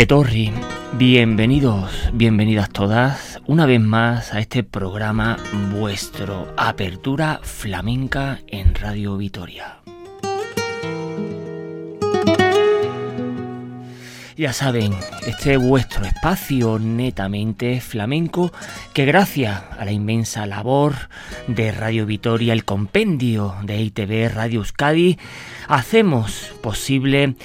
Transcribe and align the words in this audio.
Etorri, 0.00 0.50
bienvenidos, 0.94 2.08
bienvenidas 2.14 2.70
todas 2.70 3.38
una 3.46 3.66
vez 3.66 3.82
más 3.82 4.32
a 4.32 4.40
este 4.40 4.62
programa 4.62 5.36
vuestro 5.74 6.54
Apertura 6.56 7.38
Flamenca 7.42 8.40
en 8.46 8.74
Radio 8.74 9.18
Vitoria. 9.18 9.80
Ya 14.38 14.54
saben, 14.54 14.94
este 15.26 15.58
vuestro 15.58 16.06
espacio 16.06 16.78
netamente 16.78 17.82
flamenco 17.82 18.54
que 18.94 19.04
gracias 19.04 19.64
a 19.78 19.84
la 19.84 19.92
inmensa 19.92 20.46
labor 20.46 20.94
de 21.46 21.72
Radio 21.72 22.06
Vitoria, 22.06 22.54
el 22.54 22.64
compendio 22.64 23.54
de 23.64 23.82
ITV 23.82 24.32
Radio 24.32 24.60
Euskadi, 24.60 25.18
hacemos 25.68 26.54
posible 26.62 27.36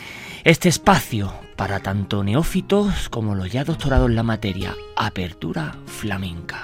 este 0.45 0.69
espacio 0.69 1.33
para 1.55 1.79
tanto 1.79 2.23
neófitos 2.23 3.09
como 3.09 3.33
los 3.33 3.51
ya 3.51 3.63
doctorados 3.63 4.11
en 4.11 4.15
la 4.15 4.21
materia, 4.21 4.75
apertura 4.95 5.75
flamenca. 5.87 6.63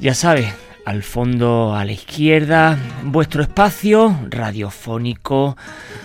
Ya 0.00 0.14
sabes, 0.14 0.54
al 0.86 1.02
fondo 1.02 1.74
a 1.74 1.84
la 1.84 1.92
izquierda, 1.92 2.78
vuestro 3.04 3.42
espacio 3.42 4.18
radiofónico 4.30 5.58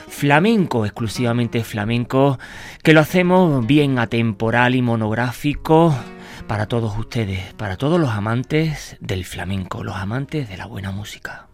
flamenco, 0.10 0.86
exclusivamente 0.86 1.64
flamenco, 1.64 2.40
que 2.84 2.92
lo 2.92 3.00
hacemos 3.00 3.66
bien 3.66 3.98
atemporal 4.00 4.76
y 4.76 4.82
monográfico 4.82 5.96
para 6.48 6.68
todos 6.68 6.98
ustedes, 6.98 7.54
para 7.54 7.78
todos 7.78 8.00
los 8.00 8.10
amantes 8.10 8.98
del 9.00 9.26
flamenco, 9.26 9.84
los 9.84 9.96
amantes 9.96 10.50
de 10.50 10.58
la 10.58 10.66
buena 10.66 10.92
música. 10.92 11.48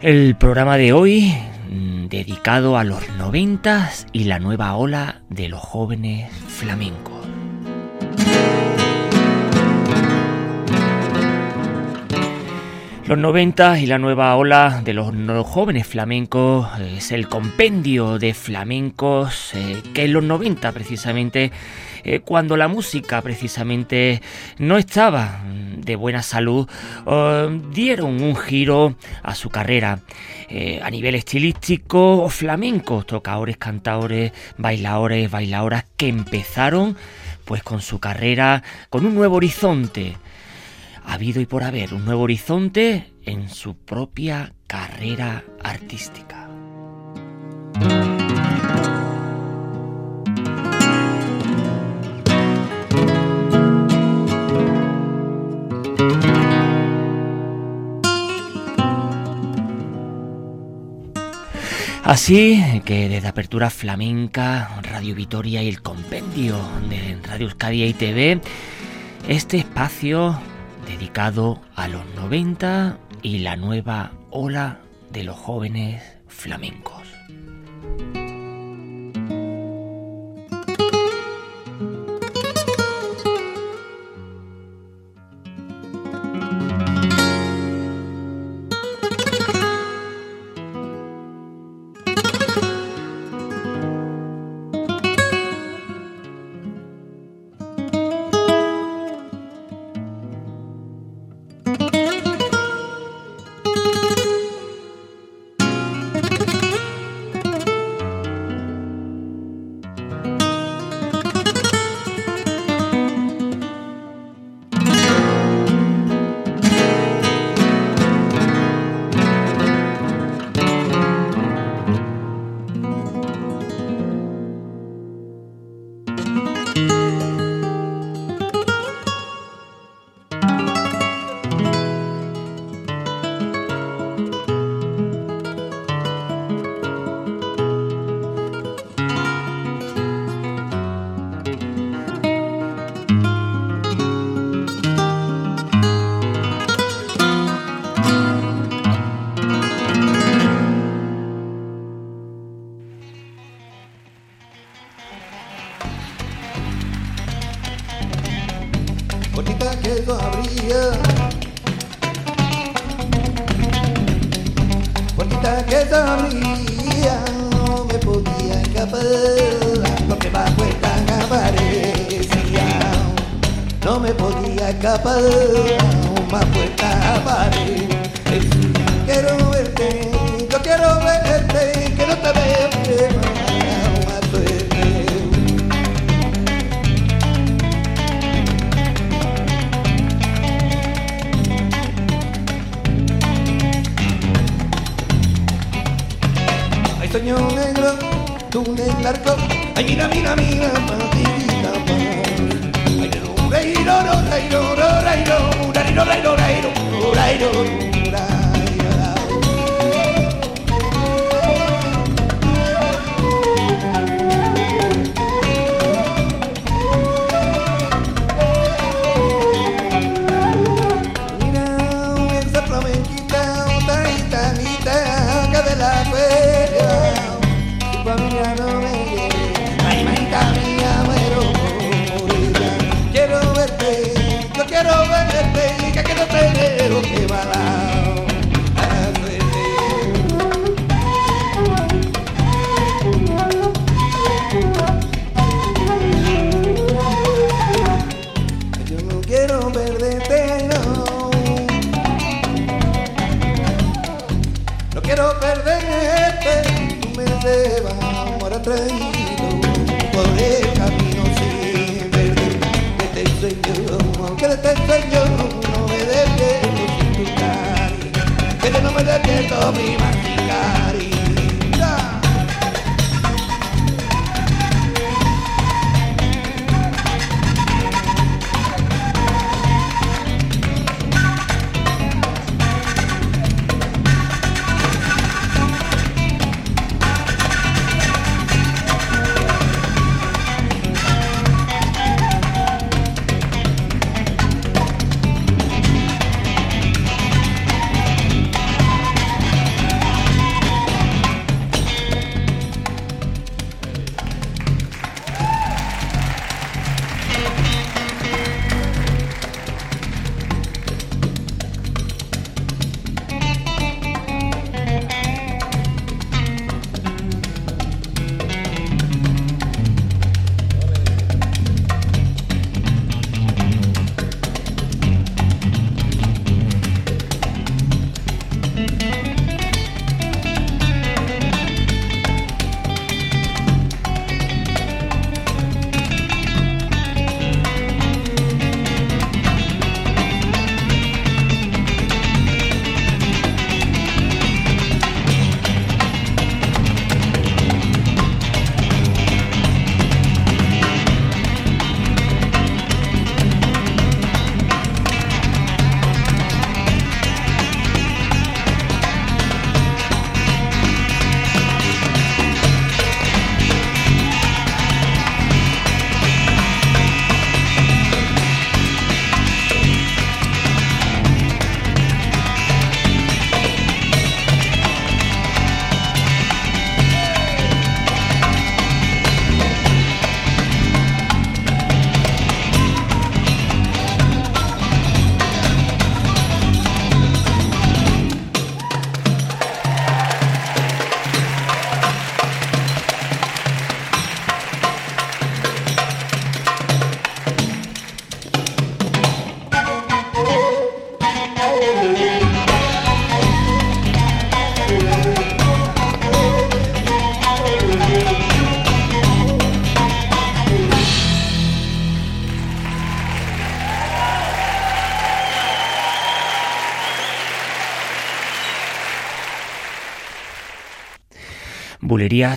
El 0.00 0.36
programa 0.36 0.76
de 0.76 0.92
hoy 0.92 1.34
mm, 1.70 2.08
dedicado 2.08 2.76
a 2.76 2.84
los 2.84 3.08
noventas 3.16 4.06
y 4.12 4.24
la 4.24 4.38
nueva 4.38 4.76
ola 4.76 5.22
de 5.30 5.48
los 5.48 5.60
jóvenes 5.60 6.30
flamencos. 6.48 7.13
Los 13.06 13.18
90 13.18 13.80
y 13.80 13.86
la 13.86 13.98
nueva 13.98 14.34
ola 14.34 14.80
de 14.82 14.94
los 14.94 15.12
jóvenes 15.46 15.86
flamencos 15.86 16.66
es 16.80 17.12
el 17.12 17.28
compendio 17.28 18.18
de 18.18 18.32
flamencos 18.32 19.50
eh, 19.52 19.82
que 19.92 20.06
en 20.06 20.14
los 20.14 20.24
90 20.24 20.72
precisamente, 20.72 21.52
eh, 22.02 22.20
cuando 22.20 22.56
la 22.56 22.66
música 22.66 23.20
precisamente 23.20 24.22
no 24.56 24.78
estaba 24.78 25.42
de 25.76 25.96
buena 25.96 26.22
salud, 26.22 26.66
eh, 27.06 27.60
dieron 27.74 28.22
un 28.22 28.36
giro 28.36 28.94
a 29.22 29.34
su 29.34 29.50
carrera. 29.50 29.98
a 30.82 30.90
nivel 30.90 31.16
estilístico, 31.16 32.28
flamencos, 32.30 33.06
tocadores, 33.06 33.56
cantadores, 33.56 34.32
bailadores, 34.56 35.30
bailadoras 35.30 35.84
que 35.96 36.08
empezaron 36.08 36.96
pues 37.44 37.62
con 37.62 37.80
su 37.80 37.98
carrera 37.98 38.62
con 38.88 39.04
un 39.04 39.14
nuevo 39.14 39.36
horizonte 39.36 40.16
ha 41.04 41.14
habido 41.14 41.40
y 41.40 41.46
por 41.46 41.62
haber 41.62 41.94
un 41.94 42.04
nuevo 42.04 42.22
horizonte 42.22 43.12
en 43.24 43.48
su 43.48 43.76
propia 43.76 44.54
carrera 44.66 45.44
artística. 45.62 46.48
Así 62.04 62.82
que 62.84 63.08
desde 63.08 63.28
Apertura 63.28 63.70
Flamenca, 63.70 64.78
Radio 64.82 65.14
Vitoria 65.14 65.62
y 65.62 65.68
el 65.68 65.80
compendio 65.80 66.58
de 66.90 67.18
Radio 67.26 67.46
Euskadi 67.46 67.82
y 67.82 67.94
TV, 67.94 68.40
este 69.26 69.56
espacio 69.56 70.38
dedicado 70.84 71.60
a 71.74 71.88
los 71.88 72.04
90 72.14 72.98
y 73.22 73.38
la 73.38 73.56
nueva 73.56 74.12
ola 74.30 74.80
de 75.10 75.24
los 75.24 75.36
jóvenes 75.36 76.02
flamencos. 76.26 77.03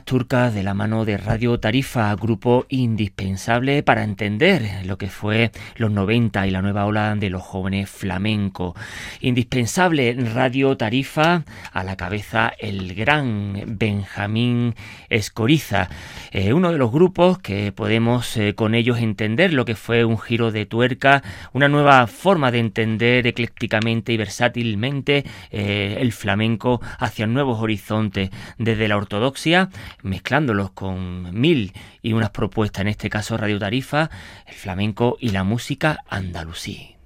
Turcas 0.04 0.56
de 0.56 0.64
la 0.64 0.74
mano 0.74 1.06
de 1.06 1.18
Radio 1.18 1.60
Tarifa, 1.60 2.16
grupo 2.16 2.66
indispensable 2.68 3.84
para 3.84 4.04
entender 4.04 4.64
lo 4.86 4.98
que 4.98 5.08
fue 5.08 5.52
los 5.76 5.92
90 5.92 6.48
y 6.48 6.52
la 6.52 6.64
nueva 6.64 6.88
ola 6.88 7.14
de 7.16 7.30
los 7.30 7.44
jóvenes 7.44 7.88
flamencos. 7.88 8.74
Indispensable 9.22 10.16
Radio 10.34 10.76
Tarifa, 10.78 11.44
a 11.72 11.84
la 11.84 11.96
cabeza 11.96 12.54
el 12.58 12.96
gran 12.96 13.78
Benjamín 13.78 14.74
Escoriza, 15.10 15.90
eh, 16.32 16.54
uno 16.54 16.72
de 16.72 16.80
los 16.80 16.92
grupos 16.92 17.38
que 17.38 17.72
podemos 17.72 18.36
eh, 18.36 18.56
con 18.56 18.74
ellos 18.74 18.98
entender 18.98 19.54
lo 19.54 19.66
que 19.66 19.76
fue 19.76 20.06
un 20.06 20.18
giro 20.18 20.52
de 20.52 20.66
tuerca, 20.66 21.22
una 21.54 21.68
nueva 21.68 22.08
forma 22.08 22.50
de 22.50 22.60
entender 22.60 23.28
eclécticamente 23.28 24.12
y 24.12 24.18
versátilmente 24.18 25.24
eh, 25.52 25.98
el 26.00 26.14
flamenco 26.14 26.82
hacia 26.98 27.28
nuevos 27.28 27.62
horizontes, 27.62 28.32
desde 28.58 28.88
la 28.88 28.98
ortodoxia 28.98 29.67
mezclándolos 30.04 30.72
con 30.72 31.40
mil 31.40 31.74
y 32.02 32.14
unas 32.14 32.32
propuestas, 32.32 32.82
en 32.82 32.88
este 32.90 33.10
caso 33.10 33.38
Radio 33.38 33.60
Tarifa, 33.60 34.10
el 34.46 34.56
flamenco 34.56 35.18
y 35.20 35.30
la 35.30 35.44
música 35.44 36.00
andalusí. 36.10 36.98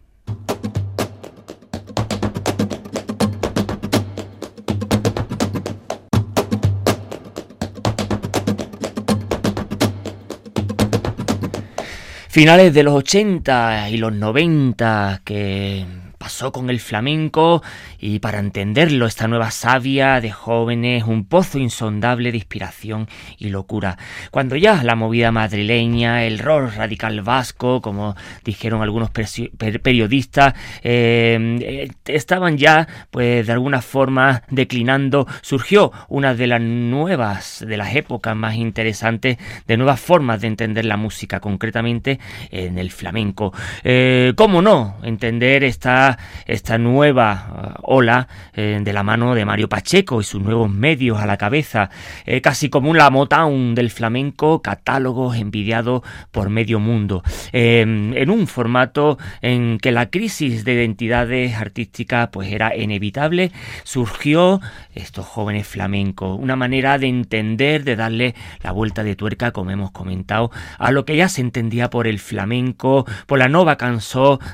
finales 12.32 12.74
de 12.74 12.84
los 12.84 12.94
80 12.96 13.90
y 13.90 13.98
los 13.98 14.14
90 14.14 15.22
que 15.26 15.86
pasó 16.18 16.54
con 16.54 16.70
el 16.70 16.80
flamenco 16.80 17.62
y 18.02 18.20
para 18.20 18.40
entenderlo 18.40 19.06
esta 19.06 19.28
nueva 19.28 19.52
savia 19.52 20.20
de 20.20 20.32
jóvenes, 20.32 21.04
un 21.04 21.26
pozo 21.26 21.60
insondable 21.60 22.32
de 22.32 22.38
inspiración 22.38 23.08
y 23.38 23.50
locura. 23.50 23.98
Cuando 24.32 24.56
ya 24.56 24.84
la 24.84 24.96
movida 24.96 25.32
madrileña, 25.32 26.26
el 26.26 26.40
rock 26.40 26.76
radical 26.76 27.22
vasco, 27.22 27.82
como 27.82 28.16
dijeron 28.44 28.82
algunos 28.82 29.12
periodistas, 29.12 30.56
eh, 30.84 31.58
eh, 31.62 31.92
estaban 32.06 32.58
ya 32.58 32.88
pues 33.12 33.46
de 33.46 33.54
alguna 33.54 33.82
forma 33.82 34.44
declinando, 34.50 35.28
surgió 35.42 35.92
una 36.10 36.34
de 36.34 36.48
las 36.48 36.62
nuevas, 36.62 37.64
de 37.68 37.78
las 37.78 37.96
épocas 37.96 38.36
más 38.36 38.56
interesantes, 38.56 39.38
de 39.68 39.78
nuevas 39.78 40.00
formas 40.00 40.42
de 40.42 40.48
entender 40.48 40.86
la 40.86 40.98
música, 40.98 41.40
concretamente 41.40 42.20
en 42.50 42.80
el 42.80 42.92
flamenco. 42.92 43.54
Eh, 43.84 44.34
¿Cómo 44.36 44.62
no 44.62 44.98
entender 45.04 45.64
esta 45.64 46.18
esta, 46.46 46.78
nueva 46.78 47.78
ola 47.92 48.28
eh, 48.54 48.80
de 48.82 48.94
la 48.94 49.04
mano 49.04 49.36
de 49.36 49.46
Mario 49.46 49.68
Pacheco 49.70 50.22
y 50.22 50.24
sus 50.24 50.42
nuevos 50.42 50.70
medios 50.72 51.20
a 51.20 51.26
la 51.26 51.38
cabeza, 51.38 51.90
eh, 52.26 52.42
casi 52.42 52.70
como 52.70 52.90
un 52.90 52.98
la 52.98 53.10
Motown 53.10 53.76
del 53.76 53.90
flamenco, 53.90 54.62
catálogos 54.62 55.36
envidiados 55.38 56.02
por 56.32 56.50
medio 56.50 56.80
mundo, 56.80 57.24
em, 57.52 58.14
en 58.16 58.30
un 58.30 58.48
formato 58.48 59.18
en 59.42 59.78
que 59.80 59.92
la 59.92 60.10
crisis 60.10 60.64
de 60.64 60.74
identidades 60.74 61.56
artísticas 61.56 62.30
pues 62.32 62.52
era 62.52 62.76
inevitable, 62.76 63.52
surgió 63.84 64.62
estos 64.94 65.26
jóvenes 65.26 65.68
flamencos, 65.68 66.40
una 66.40 66.56
manera 66.56 66.98
de 66.98 67.08
entender, 67.08 67.84
de 67.84 67.96
darle 67.96 68.36
la 68.64 68.72
vuelta 68.72 69.04
de 69.04 69.16
tuerca, 69.16 69.52
como 69.52 69.72
hemos 69.72 69.92
comentado, 69.92 70.52
a 70.78 70.92
lo 70.92 71.06
que 71.06 71.16
ya 71.16 71.28
se 71.28 71.42
entendía 71.42 71.90
por 71.90 72.08
el 72.08 72.20
flamenco, 72.20 73.06
por 73.26 73.40
la 73.40 73.50
nova 73.50 73.78
canción 73.78 73.92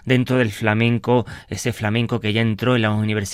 dentro 0.05 0.37
del 0.37 0.51
flamenco, 0.51 1.25
ese 1.49 1.73
flamenco 1.73 2.19
que 2.19 2.33
ya 2.33 2.41
entró 2.41 2.75
en 2.75 2.83
las 2.83 2.91
universidades 2.91 3.26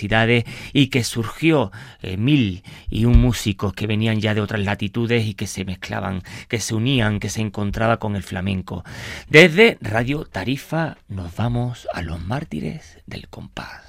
y 0.73 0.87
que 0.87 1.03
surgió 1.03 1.71
eh, 2.01 2.17
mil 2.17 2.63
y 2.89 3.05
un 3.05 3.19
músicos 3.19 3.73
que 3.73 3.87
venían 3.87 4.19
ya 4.19 4.33
de 4.33 4.41
otras 4.41 4.61
latitudes 4.61 5.25
y 5.25 5.33
que 5.33 5.47
se 5.47 5.65
mezclaban, 5.65 6.21
que 6.47 6.59
se 6.59 6.75
unían, 6.75 7.19
que 7.19 7.29
se 7.29 7.41
encontraba 7.41 7.97
con 7.97 8.15
el 8.15 8.23
flamenco. 8.23 8.83
Desde 9.29 9.77
Radio 9.81 10.25
Tarifa 10.25 10.97
nos 11.07 11.35
vamos 11.35 11.87
a 11.93 12.01
los 12.01 12.23
mártires 12.23 12.99
del 13.05 13.27
compás. 13.29 13.81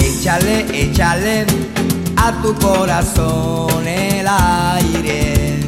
Échale, 0.00 0.64
échale 0.72 1.73
a 2.26 2.32
tu 2.40 2.54
corazón 2.54 3.86
el 3.86 4.26
aire. 4.26 5.58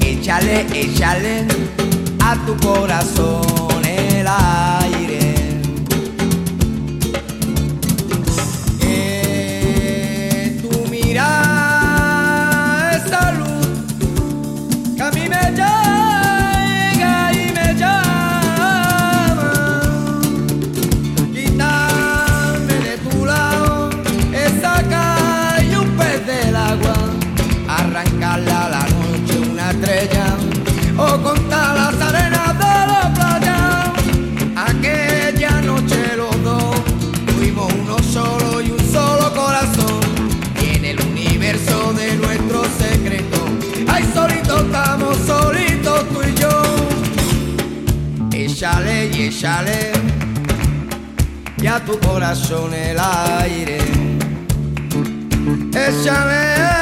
Échale, 0.00 0.66
échale 0.72 1.46
a 2.24 2.34
tu 2.46 2.56
corazón 2.56 3.84
el 3.84 4.26
aire. 4.26 4.83
Échale 49.26 49.92
y 51.56 51.62
échale 51.62 51.62
ya 51.62 51.80
tu 51.80 51.98
corazón 51.98 52.74
el 52.74 52.98
aire. 52.98 53.78
Échale. 55.72 56.74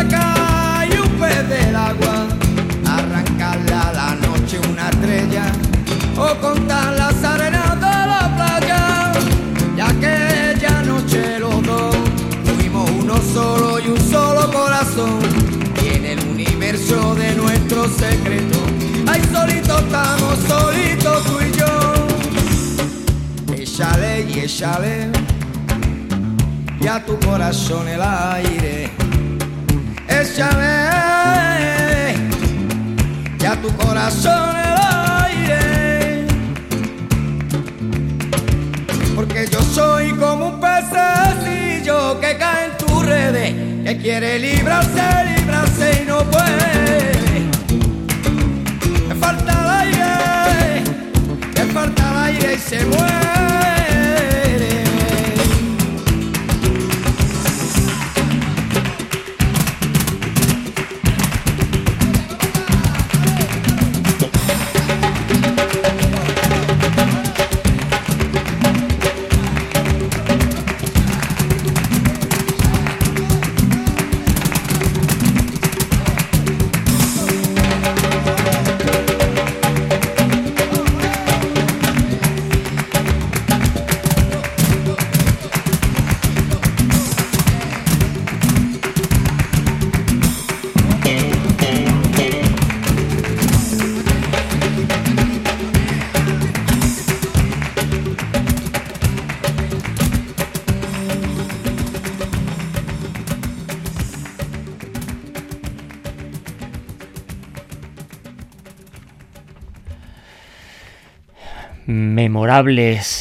y 0.00 0.96
un 0.96 1.08
pez 1.18 1.48
del 1.48 1.74
agua, 1.74 2.28
arrancarle 2.86 3.72
a 3.72 3.92
la 3.92 4.14
noche 4.14 4.60
una 4.70 4.90
estrella 4.90 5.50
o 6.16 6.36
contar 6.40 6.96
las 6.96 7.24
arenas 7.24 7.74
de 7.74 7.80
la 7.80 8.32
playa. 8.36 9.12
Y 9.76 9.80
aquella 9.80 10.82
noche 10.82 11.40
los 11.40 11.60
dos 11.64 11.96
fuimos 12.44 12.88
uno 12.90 13.16
solo 13.34 13.80
y 13.80 13.88
un 13.88 13.98
solo 13.98 14.48
corazón. 14.52 15.18
Y 15.82 15.88
en 15.96 16.06
el 16.06 16.20
universo 16.28 17.16
de 17.16 17.34
nuestro 17.34 17.88
secreto, 17.88 18.60
ahí 19.08 19.20
solitos 19.32 19.82
estamos, 19.82 20.38
solitos 20.46 21.24
tú 21.24 21.40
y 21.40 21.50
yo. 21.58 21.66
Échale 23.62 24.26
y 24.30 24.38
échale. 24.40 25.10
Y 26.80 26.86
a 26.86 27.04
tu 27.04 27.18
corazón 27.18 27.88
el 27.88 28.00
aire 28.00 28.97
Bésame, 30.18 32.16
ya 33.38 33.54
tu 33.62 33.68
corazón 33.76 34.56
el 34.56 34.74
aire. 35.22 36.26
Porque 39.14 39.46
yo 39.48 39.62
soy 39.62 40.10
como 40.14 40.48
un 40.48 40.60
pececillo 40.60 42.18
que 42.18 42.36
cae 42.36 42.64
en 42.64 42.76
tu 42.78 43.00
redes, 43.00 43.54
que 43.84 43.96
quiere 43.98 44.40
librarse, 44.40 45.06
librarse 45.36 46.02
y 46.02 46.06
no 46.06 46.24
puede. 46.24 47.46
Me 49.06 49.14
falta 49.14 49.52
el 49.52 49.70
aire, 49.82 50.82
me 51.54 51.64
falta 51.72 52.10
el 52.10 52.16
aire 52.24 52.54
y 52.54 52.58
se 52.58 52.84
muere. 52.86 53.57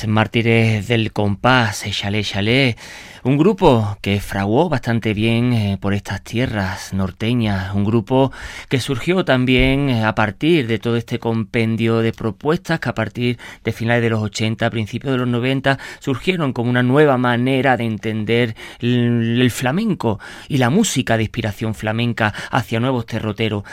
Mártires 0.07 0.87
del 0.87 1.11
compás, 1.11 1.83
Chalet 1.89 2.25
Chalet, 2.25 2.77
un 3.23 3.37
grupo 3.37 3.97
que 4.01 4.19
fraguó 4.19 4.69
bastante 4.69 5.13
bien 5.13 5.51
eh, 5.51 5.77
por 5.81 5.93
estas 5.93 6.23
tierras 6.23 6.93
norteñas, 6.93 7.73
un 7.73 7.83
grupo 7.83 8.31
que 8.69 8.79
surgió 8.79 9.25
también 9.25 9.89
eh, 9.89 10.05
a 10.05 10.15
partir 10.15 10.67
de 10.67 10.79
todo 10.79 10.97
este 10.97 11.19
compendio 11.19 11.99
de 11.99 12.13
propuestas 12.13 12.79
que 12.79 12.89
a 12.89 12.93
partir 12.93 13.37
de 13.63 13.71
finales 13.71 14.03
de 14.03 14.11
los 14.11 14.21
80, 14.21 14.69
principios 14.69 15.11
de 15.11 15.17
los 15.17 15.27
90, 15.27 15.77
surgieron 15.99 16.53
como 16.53 16.69
una 16.69 16.83
nueva 16.83 17.17
manera 17.17 17.75
de 17.75 17.85
entender 17.85 18.55
el 18.79 19.51
flamenco 19.51 20.19
y 20.47 20.57
la 20.57 20.69
música 20.69 21.17
de 21.17 21.23
inspiración 21.23 21.75
flamenca 21.75 22.33
hacia 22.51 22.79
nuevos 22.79 23.05
terroteros 23.05 23.63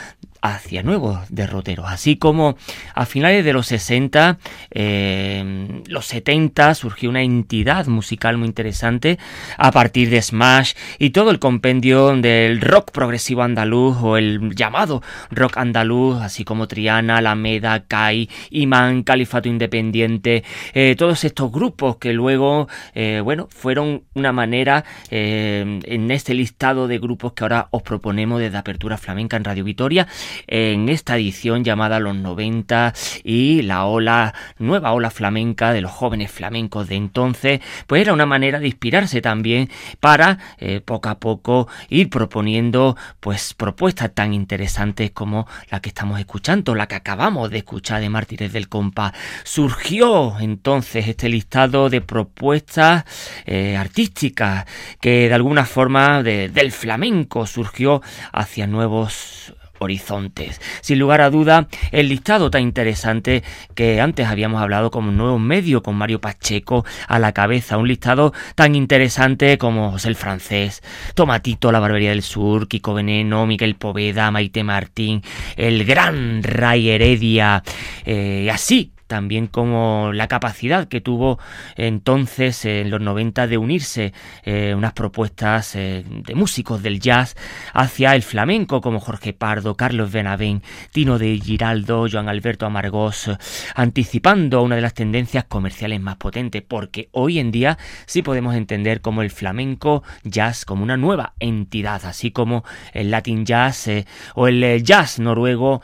hacia 0.53 0.83
nuevos 0.83 1.19
derroteros. 1.29 1.85
Así 1.87 2.17
como 2.17 2.57
a 2.93 3.05
finales 3.05 3.43
de 3.43 3.53
los 3.53 3.67
60, 3.67 4.37
eh, 4.71 5.81
los 5.87 6.05
70 6.05 6.75
surgió 6.75 7.09
una 7.09 7.23
entidad 7.23 7.87
musical 7.87 8.37
muy 8.37 8.47
interesante 8.47 9.17
a 9.57 9.71
partir 9.71 10.09
de 10.09 10.21
Smash 10.21 10.73
y 10.99 11.11
todo 11.11 11.31
el 11.31 11.39
compendio 11.39 12.15
del 12.15 12.61
rock 12.61 12.91
progresivo 12.91 13.43
andaluz 13.43 13.97
o 14.01 14.17
el 14.17 14.55
llamado 14.55 15.01
rock 15.31 15.57
andaluz, 15.57 16.21
así 16.21 16.43
como 16.43 16.67
Triana, 16.67 17.17
Alameda, 17.17 17.85
Kai, 17.87 18.29
Imán, 18.49 19.03
Califato 19.03 19.49
Independiente, 19.49 20.43
eh, 20.73 20.95
todos 20.97 21.23
estos 21.23 21.51
grupos 21.51 21.97
que 21.97 22.13
luego, 22.13 22.67
eh, 22.93 23.21
bueno, 23.23 23.47
fueron 23.49 24.03
una 24.13 24.31
manera 24.31 24.83
en 25.09 26.11
este 26.11 26.33
listado 26.33 26.87
de 26.87 26.99
grupos 26.99 27.33
que 27.33 27.43
ahora 27.43 27.67
os 27.71 27.81
proponemos 27.81 28.39
desde 28.39 28.57
Apertura 28.57 28.97
Flamenca 28.97 29.37
en 29.37 29.43
Radio 29.43 29.63
Vitoria 29.63 30.07
en 30.47 30.89
esta 30.89 31.15
edición 31.15 31.63
llamada 31.63 31.99
Los 31.99 32.15
90 32.15 32.93
y 33.23 33.61
la 33.61 33.85
ola, 33.85 34.33
nueva 34.57 34.93
ola 34.93 35.09
flamenca 35.09 35.73
de 35.73 35.81
los 35.81 35.91
jóvenes 35.91 36.31
flamencos 36.31 36.87
de 36.87 36.95
entonces, 36.95 37.61
pues 37.87 38.01
era 38.01 38.13
una 38.13 38.25
manera 38.25 38.59
de 38.59 38.67
inspirarse 38.67 39.21
también 39.21 39.69
para 39.99 40.37
eh, 40.57 40.81
poco 40.83 41.09
a 41.09 41.19
poco 41.19 41.67
ir 41.89 42.09
proponiendo 42.09 42.97
pues 43.19 43.53
propuestas 43.53 44.13
tan 44.13 44.33
interesantes 44.33 45.11
como 45.11 45.47
la 45.69 45.79
que 45.79 45.89
estamos 45.89 46.19
escuchando, 46.19 46.75
la 46.75 46.87
que 46.87 46.95
acabamos 46.95 47.49
de 47.49 47.59
escuchar 47.59 48.01
de 48.01 48.09
Mártires 48.09 48.53
del 48.53 48.69
Compa. 48.69 49.13
Surgió 49.43 50.39
entonces 50.39 51.07
este 51.07 51.29
listado 51.29 51.89
de 51.89 52.01
propuestas 52.01 53.05
eh, 53.45 53.77
artísticas 53.77 54.65
que 54.99 55.27
de 55.27 55.33
alguna 55.33 55.65
forma 55.65 56.23
del 56.23 56.71
flamenco 56.71 57.45
surgió 57.47 58.01
hacia 58.31 58.67
nuevos 58.67 59.53
horizontes. 59.79 60.61
Sin 60.81 60.99
lugar 60.99 61.21
a 61.21 61.29
duda, 61.29 61.67
el 61.91 62.09
listado 62.09 62.49
tan 62.49 62.61
interesante 62.61 63.43
que 63.73 64.01
antes 64.01 64.27
habíamos 64.27 64.61
hablado 64.61 64.91
como 64.91 65.09
un 65.09 65.17
nuevo 65.17 65.39
medio 65.39 65.83
con 65.83 65.95
Mario 65.95 66.21
Pacheco 66.21 66.85
a 67.07 67.19
la 67.19 67.31
cabeza, 67.33 67.77
un 67.77 67.87
listado 67.87 68.33
tan 68.55 68.75
interesante 68.75 69.57
como 69.57 69.91
José 69.91 70.09
el 70.09 70.15
Francés, 70.15 70.81
Tomatito, 71.13 71.71
La 71.71 71.79
Barbería 71.79 72.09
del 72.09 72.23
Sur, 72.23 72.67
Kiko 72.67 72.93
Veneno, 72.93 73.45
Miguel 73.45 73.75
Poveda, 73.75 74.31
Maite 74.31 74.63
Martín, 74.63 75.21
el 75.55 75.85
gran 75.85 76.43
Ray 76.43 76.89
Heredia, 76.89 77.63
eh, 78.05 78.49
así 78.51 78.94
también 79.07 79.47
como 79.47 80.11
la 80.13 80.27
capacidad 80.27 80.87
que 80.87 81.01
tuvo 81.01 81.39
entonces 81.75 82.65
en 82.65 82.89
los 82.89 83.01
90 83.01 83.47
de 83.47 83.57
unirse 83.57 84.13
eh, 84.43 84.73
unas 84.75 84.93
propuestas 84.93 85.75
eh, 85.75 86.03
de 86.07 86.35
músicos 86.35 86.81
del 86.81 86.99
jazz 86.99 87.35
hacia 87.73 88.15
el 88.15 88.23
flamenco 88.23 88.81
como 88.81 88.99
Jorge 88.99 89.33
Pardo, 89.33 89.75
Carlos 89.75 90.11
Benavén, 90.11 90.63
Tino 90.91 91.17
de 91.17 91.37
Giraldo, 91.37 92.07
Joan 92.11 92.29
Alberto 92.29 92.65
Amargós, 92.65 93.29
anticipando 93.75 94.63
una 94.63 94.75
de 94.75 94.81
las 94.81 94.93
tendencias 94.93 95.45
comerciales 95.45 96.01
más 96.01 96.17
potentes, 96.17 96.63
porque 96.67 97.09
hoy 97.11 97.39
en 97.39 97.51
día 97.51 97.77
sí 98.05 98.21
podemos 98.21 98.55
entender 98.55 99.01
como 99.01 99.21
el 99.21 99.29
flamenco 99.29 100.03
jazz 100.23 100.65
como 100.65 100.83
una 100.83 100.97
nueva 100.97 101.33
entidad, 101.39 102.05
así 102.05 102.31
como 102.31 102.63
el 102.93 103.11
Latin 103.11 103.45
jazz 103.45 103.87
eh, 103.87 104.05
o 104.33 104.47
el 104.47 104.83
jazz 104.83 105.19
noruego 105.19 105.81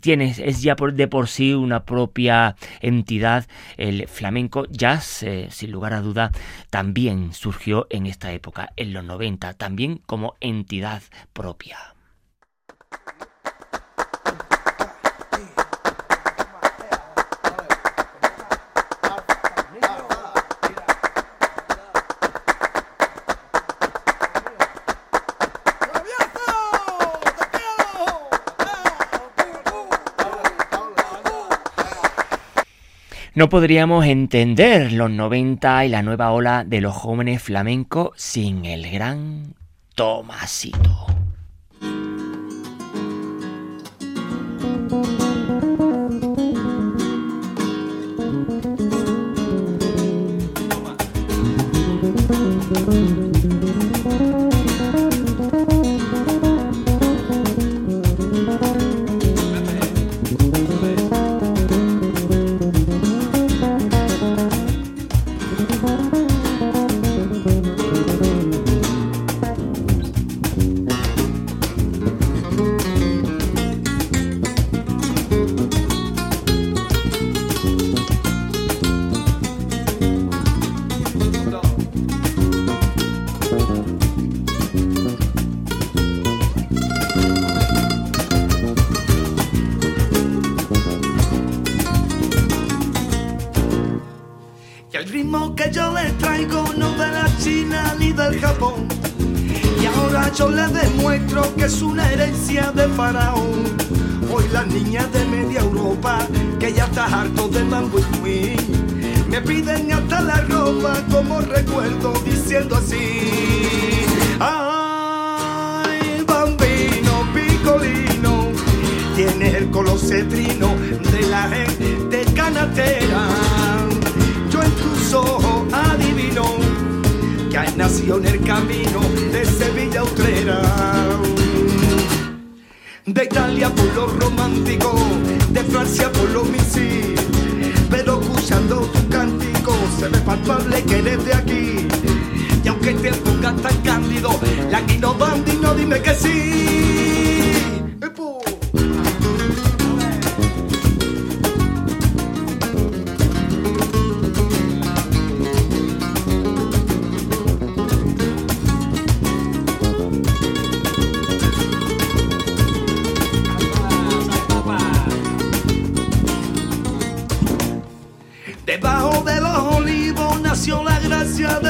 tiene, 0.00 0.34
es 0.38 0.62
ya 0.62 0.74
de 0.92 1.08
por 1.08 1.28
sí 1.28 1.52
una 1.52 1.84
propia 1.84 2.45
entidad, 2.80 3.46
el 3.76 4.06
flamenco 4.06 4.66
jazz, 4.70 5.24
sin 5.50 5.72
lugar 5.72 5.94
a 5.94 6.00
duda, 6.00 6.30
también 6.70 7.32
surgió 7.32 7.86
en 7.90 8.06
esta 8.06 8.32
época, 8.32 8.72
en 8.76 8.92
los 8.92 9.02
90, 9.02 9.54
también 9.54 9.98
como 10.06 10.34
entidad 10.40 11.02
propia. 11.32 11.78
No 33.36 33.50
podríamos 33.50 34.06
entender 34.06 34.92
los 34.92 35.10
90 35.10 35.84
y 35.84 35.88
la 35.90 36.00
nueva 36.00 36.30
ola 36.32 36.64
de 36.64 36.80
los 36.80 36.94
jóvenes 36.94 37.42
flamencos 37.42 38.12
sin 38.16 38.64
el 38.64 38.90
gran 38.90 39.54
Tomasito. 39.94 41.15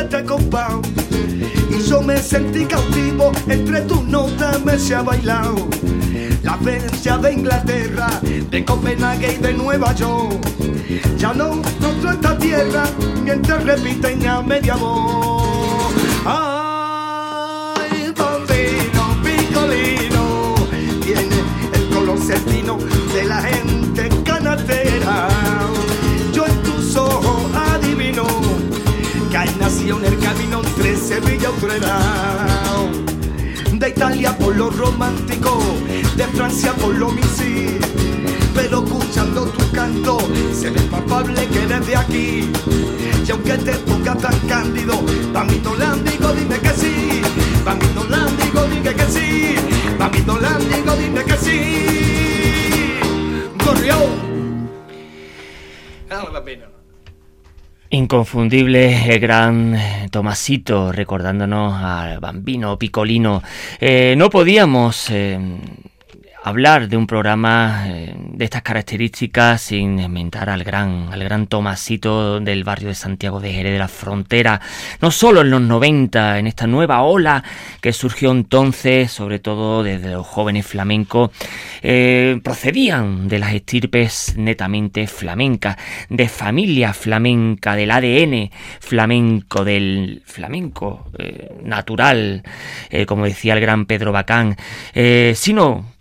Y 0.09 1.83
yo 1.83 2.01
me 2.01 2.17
sentí 2.19 2.65
cautivo, 2.65 3.33
entre 3.49 3.81
tus 3.83 4.05
notas 4.05 4.65
me 4.65 4.79
se 4.79 4.95
ha 4.95 5.03
bailado. 5.03 5.69
La 6.45 6.57
vencia 6.57 7.19
de 7.19 7.33
Inglaterra, 7.33 8.09
de 8.23 8.65
Copenhague 8.65 9.35
y 9.35 9.39
de 9.39 9.53
Nueva 9.55 9.93
York. 9.95 10.47
Ya 11.19 11.35
no 11.35 11.55
encontró 11.55 12.13
esta 12.13 12.39
tierra 12.39 12.85
mientras 13.25 13.65
repiten 13.65 14.25
a 14.29 14.43
media 14.43 14.77
voz. 14.77 15.93
Ay, 16.25 18.13
bambino, 18.17 19.23
picolino, 19.25 20.55
tiene 21.03 21.37
el 21.73 21.89
color 21.89 22.19
certino 22.21 22.79
de 23.13 23.25
la 23.25 23.43
gente 23.43 24.09
canatera. 24.25 24.86
Sevilla 31.17 31.49
Utrera. 31.49 31.99
De 33.73 33.89
Italia 33.89 34.37
por 34.37 34.55
lo 34.55 34.69
romántico, 34.69 35.59
de 36.15 36.25
Francia 36.25 36.75
por 36.75 36.95
lo 36.95 37.09
misil. 37.11 37.79
Pero 38.55 38.85
escuchando 38.85 39.47
tu 39.47 39.71
canto, 39.73 40.19
se 40.53 40.69
ve 40.69 40.81
palpable 40.91 41.47
que 41.47 41.63
eres 41.63 41.87
de 41.87 41.97
aquí. 41.97 42.53
Y 43.27 43.31
aunque 43.31 43.57
te 43.57 43.73
ponga 43.89 44.15
tan 44.15 44.39
cándido, 44.41 45.01
Bambino 45.33 45.75
Lándigo, 45.77 46.33
dime 46.35 46.59
que 46.59 46.75
sí. 46.75 47.23
Bambino 47.65 48.05
Lándigo, 48.11 48.65
dime 48.65 48.95
que 48.95 49.07
sí. 49.07 49.55
Bambino 49.99 50.39
Lándigo, 50.39 50.97
dime 50.97 51.25
que 51.25 51.37
sí. 51.39 52.99
Corrió. 53.65 53.97
Ah, 56.11 56.29
Bambino. 56.31 56.76
Inconfundible 57.91 59.15
el 59.15 59.21
gran 59.21 59.79
Tomasito 60.11 60.91
recordándonos 60.91 61.75
al 61.83 62.19
bambino 62.19 62.79
Picolino. 62.79 63.43
Eh, 63.81 64.15
no 64.19 64.29
podíamos 64.29 65.09
eh, 65.11 65.39
hablar 66.47 66.89
de 66.89 66.97
un 66.97 67.09
programa 67.09 67.87
eh, 67.89 68.15
de 68.17 68.45
estas 68.45 68.63
características 68.63 69.61
sin 69.61 69.99
inventar 69.99 70.49
al 70.49 70.63
gran, 70.63 71.09
al 71.11 71.25
gran 71.25 71.49
Tomasito 71.49 72.39
del 72.39 72.63
barrio 72.63 72.87
de 72.87 72.95
Santiago 72.95 73.41
de 73.41 73.53
Jerez 73.53 73.73
de 73.73 73.81
la 73.81 73.89
Frontera, 73.89 74.61
no 75.01 75.11
solo 75.11 75.41
en 75.41 75.51
los 75.51 75.61
90, 75.61 76.39
en 76.39 76.47
esta 76.47 76.69
nueva 76.69 77.03
ola 77.03 77.43
que 77.81 77.93
surgió 77.93 78.31
entonces, 78.31 79.11
sobre 79.11 79.41
todo 79.41 79.83
desde 79.83 80.13
los 80.13 80.25
jóvenes 80.25 80.65
flamencos, 80.65 81.33
eh, 81.83 82.39
procedían 82.45 83.27
de 83.27 83.41
las 83.41 83.53
estirpes 83.53 84.35
netamente 84.37 85.09
flamencas, 85.09 85.77
de 86.11 86.29
familia 86.29 86.95
flamenca, 86.95 87.75
del 87.75 87.91
ADN 87.91 88.51
flamenco, 88.79 89.65
del 89.65 90.23
flamenco 90.25 91.11
eh, 91.19 91.57
natural, 91.65 92.45
como 93.09 93.25
decía 93.25 93.55
el 93.55 93.61
gran 93.61 93.87
Pedro 93.87 94.13
Bacán, 94.13 94.57
sino 95.35 95.96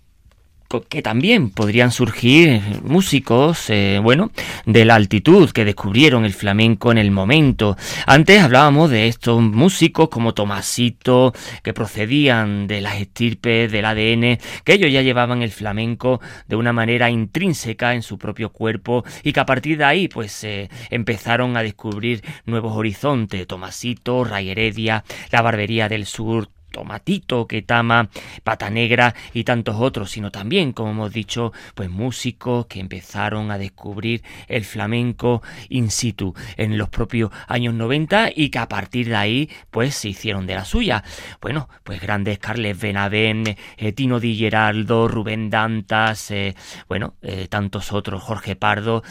que 0.89 1.01
también 1.01 1.49
podrían 1.51 1.91
surgir 1.91 2.61
músicos, 2.83 3.69
eh, 3.69 3.99
bueno, 4.01 4.31
de 4.65 4.85
la 4.85 4.95
altitud 4.95 5.49
que 5.51 5.65
descubrieron 5.65 6.25
el 6.25 6.33
flamenco 6.33 6.91
en 6.91 6.97
el 6.97 7.11
momento. 7.11 7.77
Antes 8.05 8.41
hablábamos 8.41 8.89
de 8.89 9.07
estos 9.07 9.41
músicos 9.41 10.09
como 10.09 10.33
Tomasito, 10.33 11.33
que 11.63 11.73
procedían 11.73 12.67
de 12.67 12.81
las 12.81 12.99
estirpes 12.99 13.71
del 13.71 13.85
ADN, 13.85 14.39
que 14.63 14.73
ellos 14.73 14.91
ya 14.91 15.01
llevaban 15.01 15.41
el 15.41 15.51
flamenco 15.51 16.19
de 16.47 16.55
una 16.55 16.73
manera 16.73 17.09
intrínseca 17.09 17.93
en 17.93 18.01
su 18.01 18.17
propio 18.17 18.51
cuerpo 18.51 19.03
y 19.23 19.33
que 19.33 19.39
a 19.39 19.45
partir 19.45 19.77
de 19.77 19.85
ahí, 19.85 20.07
pues, 20.07 20.43
eh, 20.43 20.69
empezaron 20.89 21.57
a 21.57 21.63
descubrir 21.63 22.23
nuevos 22.45 22.75
horizontes. 22.75 23.47
Tomasito, 23.47 24.23
Ray 24.23 24.49
Heredia, 24.49 25.03
la 25.31 25.41
Barbería 25.41 25.89
del 25.89 26.05
Sur, 26.05 26.49
Tomatito, 26.75 27.47
Ketama, 27.47 28.09
Pata 28.43 28.69
Negra 28.69 29.15
y 29.33 29.45
tantos 29.45 29.77
otros, 29.79 30.11
sino 30.11 30.29
también, 30.29 30.73
como 30.73 30.91
hemos 30.91 31.13
dicho, 31.13 31.53
pues 31.73 31.89
músicos 31.89 32.65
que 32.65 32.81
empezaron 32.81 33.49
a 33.49 33.57
descubrir 33.57 34.23
el 34.49 34.65
flamenco 34.65 35.41
in 35.69 35.89
situ 35.89 36.33
en 36.57 36.77
los 36.77 36.89
propios 36.89 37.31
años 37.47 37.73
90 37.75 38.31
y 38.35 38.49
que 38.49 38.59
a 38.59 38.67
partir 38.67 39.07
de 39.07 39.15
ahí 39.15 39.49
pues 39.71 39.95
se 39.95 40.09
hicieron 40.09 40.47
de 40.47 40.55
la 40.55 40.65
suya. 40.65 41.05
Bueno, 41.39 41.69
pues 41.85 42.01
grandes 42.01 42.39
Carles 42.39 42.77
Benavén, 42.77 43.55
eh, 43.77 43.93
Tino 43.93 44.19
Di 44.19 44.35
Geraldo, 44.35 45.07
Rubén 45.07 45.49
Dantas, 45.49 46.29
eh, 46.31 46.55
bueno, 46.89 47.13
eh, 47.21 47.47
tantos 47.47 47.93
otros, 47.93 48.21
Jorge 48.21 48.57
Pardo. 48.57 49.01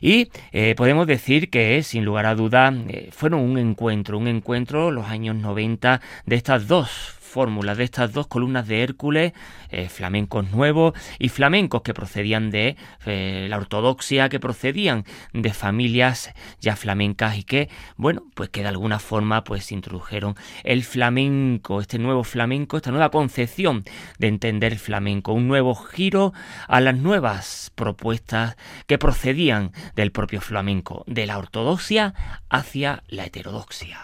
Y 0.00 0.28
eh, 0.52 0.74
podemos 0.76 1.06
decir 1.06 1.50
que, 1.50 1.82
sin 1.82 2.04
lugar 2.04 2.26
a 2.26 2.34
duda, 2.34 2.72
eh, 2.88 3.10
fueron 3.12 3.40
un 3.40 3.58
encuentro, 3.58 4.18
un 4.18 4.28
encuentro 4.28 4.90
los 4.90 5.06
años 5.06 5.36
90 5.36 6.00
de 6.26 6.36
estas 6.36 6.66
dos 6.66 7.15
fórmulas 7.36 7.76
de 7.76 7.84
estas 7.84 8.14
dos 8.14 8.28
columnas 8.28 8.66
de 8.66 8.82
Hércules, 8.82 9.34
eh, 9.68 9.90
flamencos 9.90 10.50
nuevos 10.52 10.94
y 11.18 11.28
flamencos 11.28 11.82
que 11.82 11.92
procedían 11.92 12.50
de 12.50 12.76
eh, 13.04 13.46
la 13.50 13.58
ortodoxia, 13.58 14.30
que 14.30 14.40
procedían 14.40 15.04
de 15.34 15.52
familias 15.52 16.32
ya 16.62 16.76
flamencas 16.76 17.36
y 17.36 17.42
que, 17.42 17.68
bueno, 17.98 18.22
pues 18.32 18.48
que 18.48 18.62
de 18.62 18.68
alguna 18.68 18.98
forma 18.98 19.44
pues 19.44 19.70
introdujeron 19.70 20.34
el 20.64 20.82
flamenco, 20.82 21.82
este 21.82 21.98
nuevo 21.98 22.24
flamenco, 22.24 22.78
esta 22.78 22.90
nueva 22.90 23.10
concepción 23.10 23.84
de 24.18 24.28
entender 24.28 24.72
el 24.72 24.78
flamenco, 24.78 25.34
un 25.34 25.46
nuevo 25.46 25.74
giro 25.74 26.32
a 26.68 26.80
las 26.80 26.96
nuevas 26.96 27.70
propuestas 27.74 28.56
que 28.86 28.96
procedían 28.96 29.72
del 29.94 30.10
propio 30.10 30.40
flamenco, 30.40 31.04
de 31.06 31.26
la 31.26 31.36
ortodoxia 31.36 32.14
hacia 32.48 33.02
la 33.08 33.26
heterodoxia. 33.26 33.98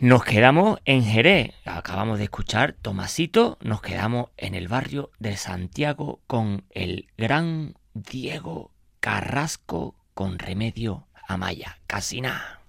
Nos 0.00 0.24
quedamos 0.24 0.80
en 0.86 1.04
Jerez, 1.04 1.52
acabamos 1.66 2.16
de 2.16 2.24
escuchar 2.24 2.72
Tomasito, 2.72 3.58
nos 3.60 3.82
quedamos 3.82 4.30
en 4.38 4.54
el 4.54 4.66
barrio 4.66 5.10
de 5.18 5.36
Santiago 5.36 6.22
con 6.26 6.64
el 6.70 7.08
gran 7.18 7.74
Diego 7.92 8.72
Carrasco 9.00 9.96
con 10.14 10.38
remedio 10.38 11.06
Amaya, 11.28 11.80
casi 11.86 12.22
nada. 12.22 12.62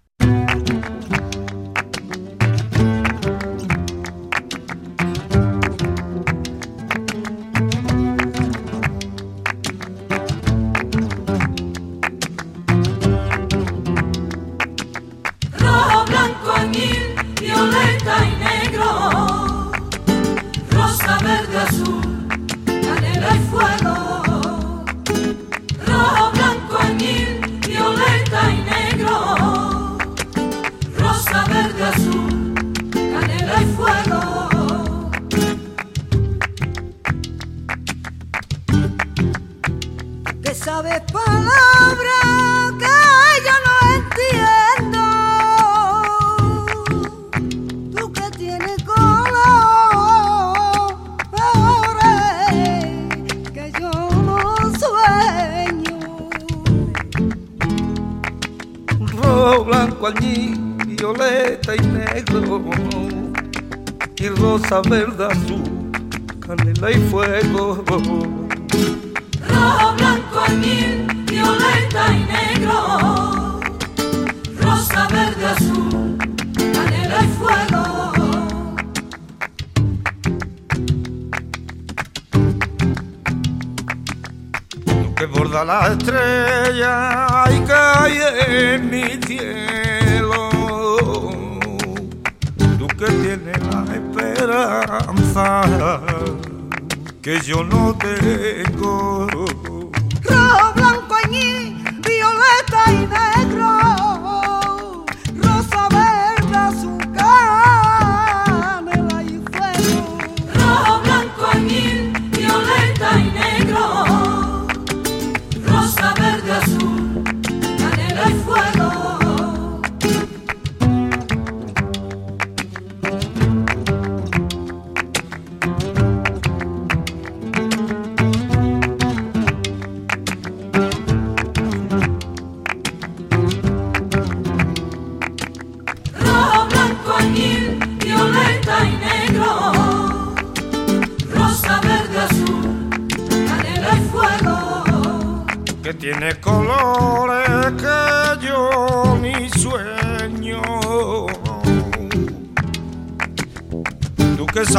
hayırlı 64.92 65.20
da 65.20 65.31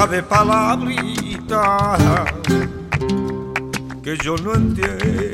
Sabes 0.03 0.25
palabritas 0.25 2.01
que 4.03 4.17
yo 4.17 4.35
no 4.39 4.53
entiendo. 4.57 5.32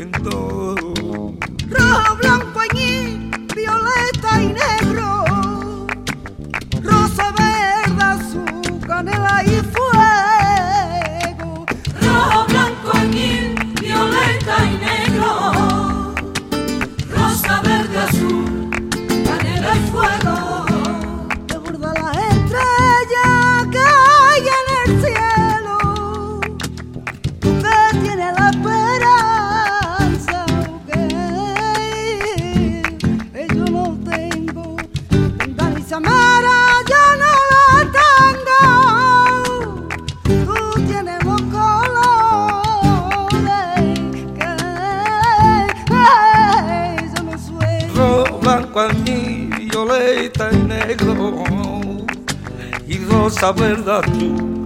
Verde, 53.53 53.93
azul, 53.93 54.63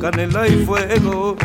canela 0.00 0.46
y 0.46 0.64
fuego. 0.64 1.36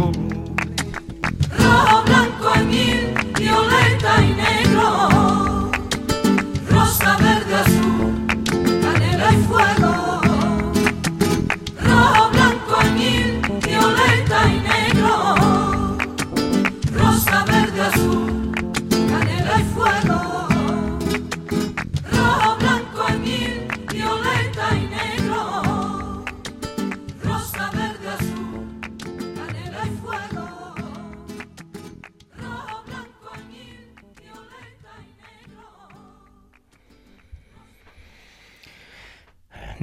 Rojo, 1.58 2.04
blanco, 2.06 2.48
añil, 2.54 3.08
violeta 3.38 4.21
y 4.21 4.34
negro, 4.34 5.10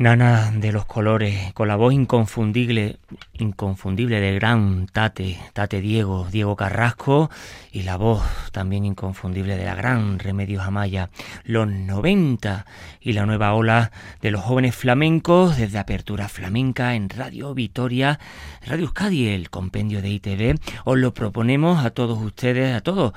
Nana 0.02 0.50
de 0.50 0.72
los 0.72 0.84
colores, 0.84 1.52
con 1.52 1.68
la 1.68 1.76
voz 1.76 1.94
inconfundible, 1.94 2.98
inconfundible 3.34 4.20
del 4.20 4.40
gran 4.40 4.88
Tate, 4.88 5.38
Tate 5.52 5.80
Diego, 5.80 6.26
Diego 6.28 6.56
Carrasco, 6.56 7.30
y 7.70 7.84
la 7.84 7.96
voz 7.96 8.20
también 8.50 8.84
inconfundible 8.84 9.56
de 9.56 9.64
la 9.64 9.76
gran 9.76 10.18
Remedios 10.18 10.64
Amaya, 10.66 11.10
los 11.44 11.68
90 11.68 12.66
y 13.00 13.12
la 13.12 13.26
nueva 13.26 13.54
ola 13.54 13.92
de 14.20 14.32
los 14.32 14.42
jóvenes 14.42 14.74
flamencos 14.74 15.56
desde 15.56 15.78
Apertura 15.78 16.28
Flamenca 16.28 16.96
en 16.96 17.08
Radio 17.08 17.54
Vitoria, 17.54 18.18
Radio 18.66 18.86
Euskadi, 18.86 19.28
el 19.28 19.50
compendio 19.50 20.02
de 20.02 20.10
ITV, 20.10 20.58
os 20.84 20.98
lo 20.98 21.14
proponemos 21.14 21.84
a 21.84 21.90
todos 21.90 22.20
ustedes, 22.20 22.74
a 22.74 22.80
todos 22.80 23.12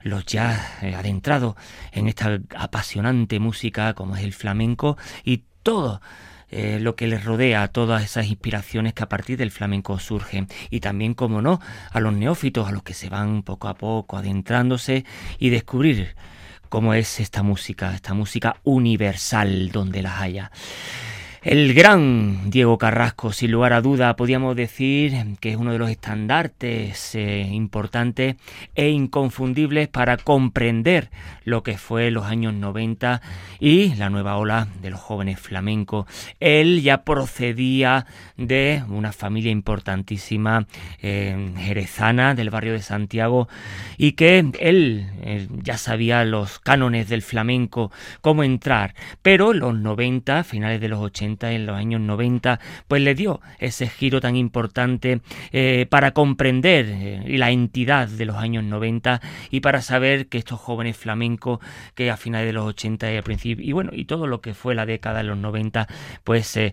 los 0.00 0.24
ya 0.24 0.78
eh, 0.80 0.94
adentrados 0.94 1.56
en 1.92 2.08
esta 2.08 2.40
apasionante 2.56 3.38
música 3.38 3.92
como 3.92 4.16
es 4.16 4.24
el 4.24 4.32
flamenco 4.32 4.96
y 5.22 5.42
todo 5.62 6.00
eh, 6.50 6.78
lo 6.80 6.96
que 6.96 7.06
les 7.06 7.24
rodea, 7.24 7.68
todas 7.68 8.02
esas 8.02 8.26
inspiraciones 8.26 8.92
que 8.92 9.02
a 9.02 9.08
partir 9.08 9.36
del 9.38 9.50
flamenco 9.50 9.98
surgen. 9.98 10.48
Y 10.70 10.80
también, 10.80 11.14
como 11.14 11.42
no, 11.42 11.60
a 11.90 12.00
los 12.00 12.12
neófitos, 12.12 12.68
a 12.68 12.72
los 12.72 12.82
que 12.82 12.94
se 12.94 13.08
van 13.08 13.42
poco 13.42 13.68
a 13.68 13.74
poco 13.74 14.16
adentrándose 14.16 15.04
y 15.38 15.50
descubrir 15.50 16.14
cómo 16.68 16.94
es 16.94 17.20
esta 17.20 17.42
música, 17.42 17.94
esta 17.94 18.14
música 18.14 18.56
universal 18.64 19.70
donde 19.70 20.02
las 20.02 20.20
haya. 20.20 20.50
El 21.42 21.72
gran 21.72 22.50
Diego 22.50 22.76
Carrasco, 22.76 23.32
sin 23.32 23.50
lugar 23.50 23.72
a 23.72 23.80
duda, 23.80 24.14
podríamos 24.14 24.54
decir 24.54 25.14
que 25.40 25.52
es 25.52 25.56
uno 25.56 25.72
de 25.72 25.78
los 25.78 25.88
estandartes 25.88 27.14
eh, 27.14 27.48
importantes 27.50 28.36
e 28.74 28.90
inconfundibles 28.90 29.88
para 29.88 30.18
comprender 30.18 31.08
lo 31.44 31.62
que 31.62 31.78
fue 31.78 32.10
los 32.10 32.26
años 32.26 32.52
90 32.52 33.22
y 33.58 33.94
la 33.94 34.10
nueva 34.10 34.36
ola 34.36 34.68
de 34.82 34.90
los 34.90 35.00
jóvenes 35.00 35.40
flamencos. 35.40 36.04
Él 36.40 36.82
ya 36.82 37.04
procedía 37.04 38.04
de 38.36 38.84
una 38.90 39.12
familia 39.12 39.50
importantísima 39.50 40.66
eh, 41.00 41.52
jerezana 41.56 42.34
del 42.34 42.50
barrio 42.50 42.74
de 42.74 42.82
Santiago 42.82 43.48
y 43.96 44.12
que 44.12 44.40
él 44.60 45.10
eh, 45.22 45.48
ya 45.62 45.78
sabía 45.78 46.22
los 46.26 46.58
cánones 46.58 47.08
del 47.08 47.22
flamenco, 47.22 47.90
cómo 48.20 48.44
entrar, 48.44 48.94
pero 49.22 49.54
los 49.54 49.74
90, 49.74 50.44
finales 50.44 50.82
de 50.82 50.88
los 50.88 51.00
80, 51.00 51.29
en 51.38 51.66
los 51.66 51.76
años 51.76 52.00
90, 52.00 52.60
pues 52.88 53.02
le 53.02 53.14
dio 53.14 53.40
ese 53.58 53.88
giro 53.88 54.20
tan 54.20 54.36
importante 54.36 55.20
eh, 55.52 55.86
para 55.88 56.12
comprender 56.12 56.86
eh, 56.88 57.38
la 57.38 57.50
entidad 57.50 58.08
de 58.08 58.24
los 58.24 58.36
años 58.36 58.64
90 58.64 59.20
y 59.50 59.60
para 59.60 59.82
saber 59.82 60.26
que 60.28 60.38
estos 60.38 60.60
jóvenes 60.60 60.96
flamencos 60.96 61.60
que 61.94 62.10
a 62.10 62.16
finales 62.16 62.46
de 62.46 62.52
los 62.52 62.66
80 62.66 63.12
y 63.12 63.16
al 63.16 63.22
principio, 63.22 63.64
y 63.64 63.72
bueno, 63.72 63.90
y 63.94 64.04
todo 64.04 64.26
lo 64.26 64.40
que 64.40 64.54
fue 64.54 64.74
la 64.74 64.86
década 64.86 65.18
de 65.18 65.24
los 65.24 65.38
90, 65.38 65.86
pues 66.24 66.56
eh, 66.56 66.72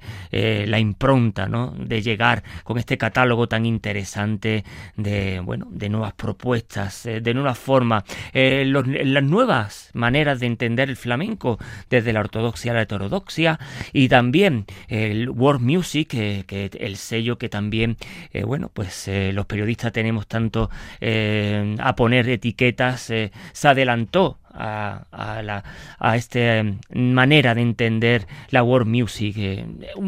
la 0.68 0.80
impronta, 0.80 1.48
¿no? 1.48 1.74
De 1.78 2.02
llegar 2.02 2.44
con 2.64 2.78
este 2.78 2.98
catálogo 2.98 3.48
tan 3.48 3.66
interesante 3.66 4.64
de, 4.96 5.40
bueno, 5.44 5.68
de 5.70 5.90
nuevas 5.90 6.14
propuestas, 6.14 7.04
de 7.04 7.34
nuevas 7.34 7.58
formas, 7.58 8.04
las 8.34 9.24
nuevas 9.24 9.92
maneras 9.94 10.40
de 10.40 10.48
entender 10.48 10.90
el 10.90 10.96
flamenco 10.96 11.58
desde 11.90 12.14
la 12.14 12.22
ortodoxia 12.22 12.72
a 12.72 12.76
la 12.76 12.82
heterodoxia 12.84 13.60
y 13.94 14.10
también 14.10 14.47
el 14.88 15.30
world 15.30 15.62
music, 15.62 16.14
eh, 16.14 16.44
que 16.48 16.70
el 16.80 16.98
sello 16.98 17.38
que 17.38 17.50
también, 17.50 17.98
eh, 18.32 18.44
bueno, 18.44 18.70
pues 18.74 19.08
eh, 19.08 19.32
los 19.34 19.46
periodistas 19.46 19.92
tenemos 19.92 20.28
tanto 20.28 20.70
eh, 21.02 21.76
a 21.80 21.96
poner 21.96 22.30
etiquetas, 22.30 23.02
se 23.02 23.68
adelantó 23.68 24.40
a, 24.60 25.54
a 26.00 26.16
esta 26.16 26.64
manera 26.90 27.54
de 27.54 27.62
entender 27.62 28.28
la 28.50 28.64
world 28.64 28.88
music. 28.88 29.38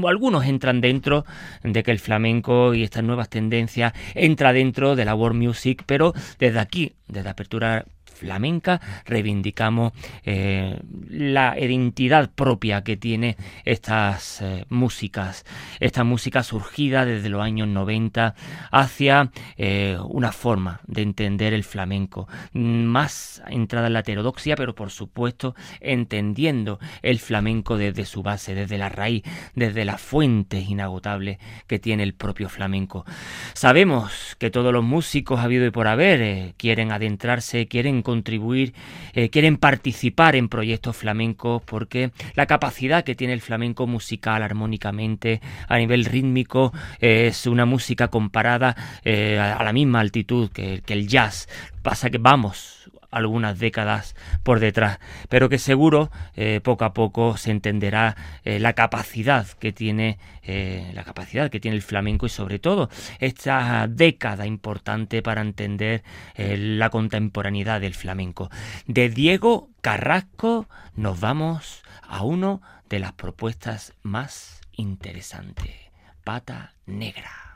algunos 0.08 0.46
entran 0.46 0.82
dentro 0.82 1.26
de 1.64 1.84
que 1.84 1.92
el 1.92 2.00
flamenco 2.00 2.74
y 2.74 2.84
estas 2.84 3.04
nuevas 3.04 3.30
tendencias 3.30 3.94
entra 4.16 4.54
dentro 4.54 4.96
de 4.96 5.06
la 5.06 5.16
world 5.16 5.42
music, 5.42 5.84
pero 5.86 6.14
desde 6.40 6.60
aquí, 6.60 6.94
desde 7.08 7.30
Apertura 7.30 7.86
flamenca, 8.20 8.82
reivindicamos 9.06 9.94
eh, 10.24 10.80
la 11.10 11.58
identidad 11.58 12.30
propia 12.30 12.84
que 12.84 12.98
tiene 12.98 13.38
estas 13.64 14.42
eh, 14.42 14.66
músicas, 14.70 15.46
esta 15.80 16.04
música 16.04 16.44
surgida 16.44 17.06
desde 17.06 17.30
los 17.30 17.42
años 17.42 17.68
90 17.70 18.36
hacia 18.72 19.32
eh, 19.58 19.98
una 20.04 20.34
forma 20.34 20.82
de 20.86 21.02
entender 21.02 21.54
el 21.54 21.64
flamenco, 21.64 22.28
más 22.54 23.42
entrada 23.48 23.88
en 23.88 23.94
la 23.94 24.00
heterodoxia, 24.00 24.56
pero 24.56 24.76
por 24.76 24.92
supuesto 24.92 25.56
entendiendo 25.80 26.80
el 27.02 27.20
flamenco 27.20 27.78
desde 27.78 28.06
su 28.06 28.22
base, 28.22 28.54
desde 28.54 28.78
la 28.78 28.90
raíz, 28.90 29.24
desde 29.56 29.86
las 29.86 30.02
fuentes 30.02 30.70
inagotables 30.70 31.38
que 31.68 31.80
tiene 31.80 32.04
el 32.04 32.14
propio 32.14 32.50
flamenco. 32.50 33.06
Sabemos 33.54 34.36
que 34.38 34.50
todos 34.50 34.74
los 34.74 34.84
músicos 34.84 35.40
habido 35.40 35.66
y 35.66 35.72
por 35.72 35.88
haber 35.88 36.54
quieren 36.58 36.92
adentrarse, 36.92 37.68
quieren 37.68 38.02
contribuir, 38.10 38.74
eh, 39.14 39.30
quieren 39.30 39.58
participar 39.58 40.36
en 40.36 40.50
proyectos 40.50 40.98
flamencos 40.98 41.62
porque 41.64 42.12
la 42.34 42.48
capacidad 42.48 43.04
que 43.04 43.14
tiene 43.14 43.34
el 43.34 43.42
flamenco 43.42 43.86
musical 43.86 44.42
armónicamente 44.42 45.42
a 45.68 45.78
nivel 45.78 46.06
rítmico 46.06 46.74
es 47.00 47.46
una 47.46 47.66
música 47.66 48.08
comparada 48.08 48.76
eh, 49.06 49.38
a 49.38 49.64
la 49.64 49.74
misma 49.74 50.00
altitud 50.00 50.50
que, 50.50 50.82
que 50.84 50.94
el 50.94 51.08
jazz. 51.08 51.48
Pasa 51.84 52.10
que 52.10 52.18
vamos 52.18 52.90
algunas 53.12 53.60
décadas 53.60 54.16
por 54.44 54.60
detrás, 54.60 55.00
pero 55.30 55.50
que 55.50 55.58
seguro 55.58 56.12
eh, 56.36 56.62
poco 56.64 56.86
a 56.86 56.94
poco 56.94 57.38
se 57.38 57.52
entenderá 57.52 58.16
eh, 58.44 58.60
la 58.60 58.74
capacidad 58.74 59.48
que 59.48 59.72
tiene 59.72 60.20
eh, 60.44 60.92
la 60.94 61.04
capacidad 61.04 61.50
que 61.50 61.60
tiene 61.60 61.76
el 61.76 61.84
flamenco 61.84 62.26
y 62.26 62.30
sobre 62.30 62.60
todo 62.60 62.90
esta 63.20 63.88
década 63.88 64.46
importante 64.46 65.22
para 65.22 65.42
entender 65.42 66.04
la 66.38 66.90
contemporaneidad 66.90 67.82
del 67.82 67.94
flamenco. 67.94 68.50
De 68.88 69.10
Diego 69.10 69.70
Carrasco 69.82 70.68
nos 70.96 71.20
vamos 71.20 71.84
a 72.08 72.24
uno 72.24 72.62
de 72.90 73.00
las 73.00 73.14
propuestas 73.14 73.94
más 74.02 74.62
interesantes, 74.72 75.76
Pata 76.24 76.74
Negra. 76.86 77.49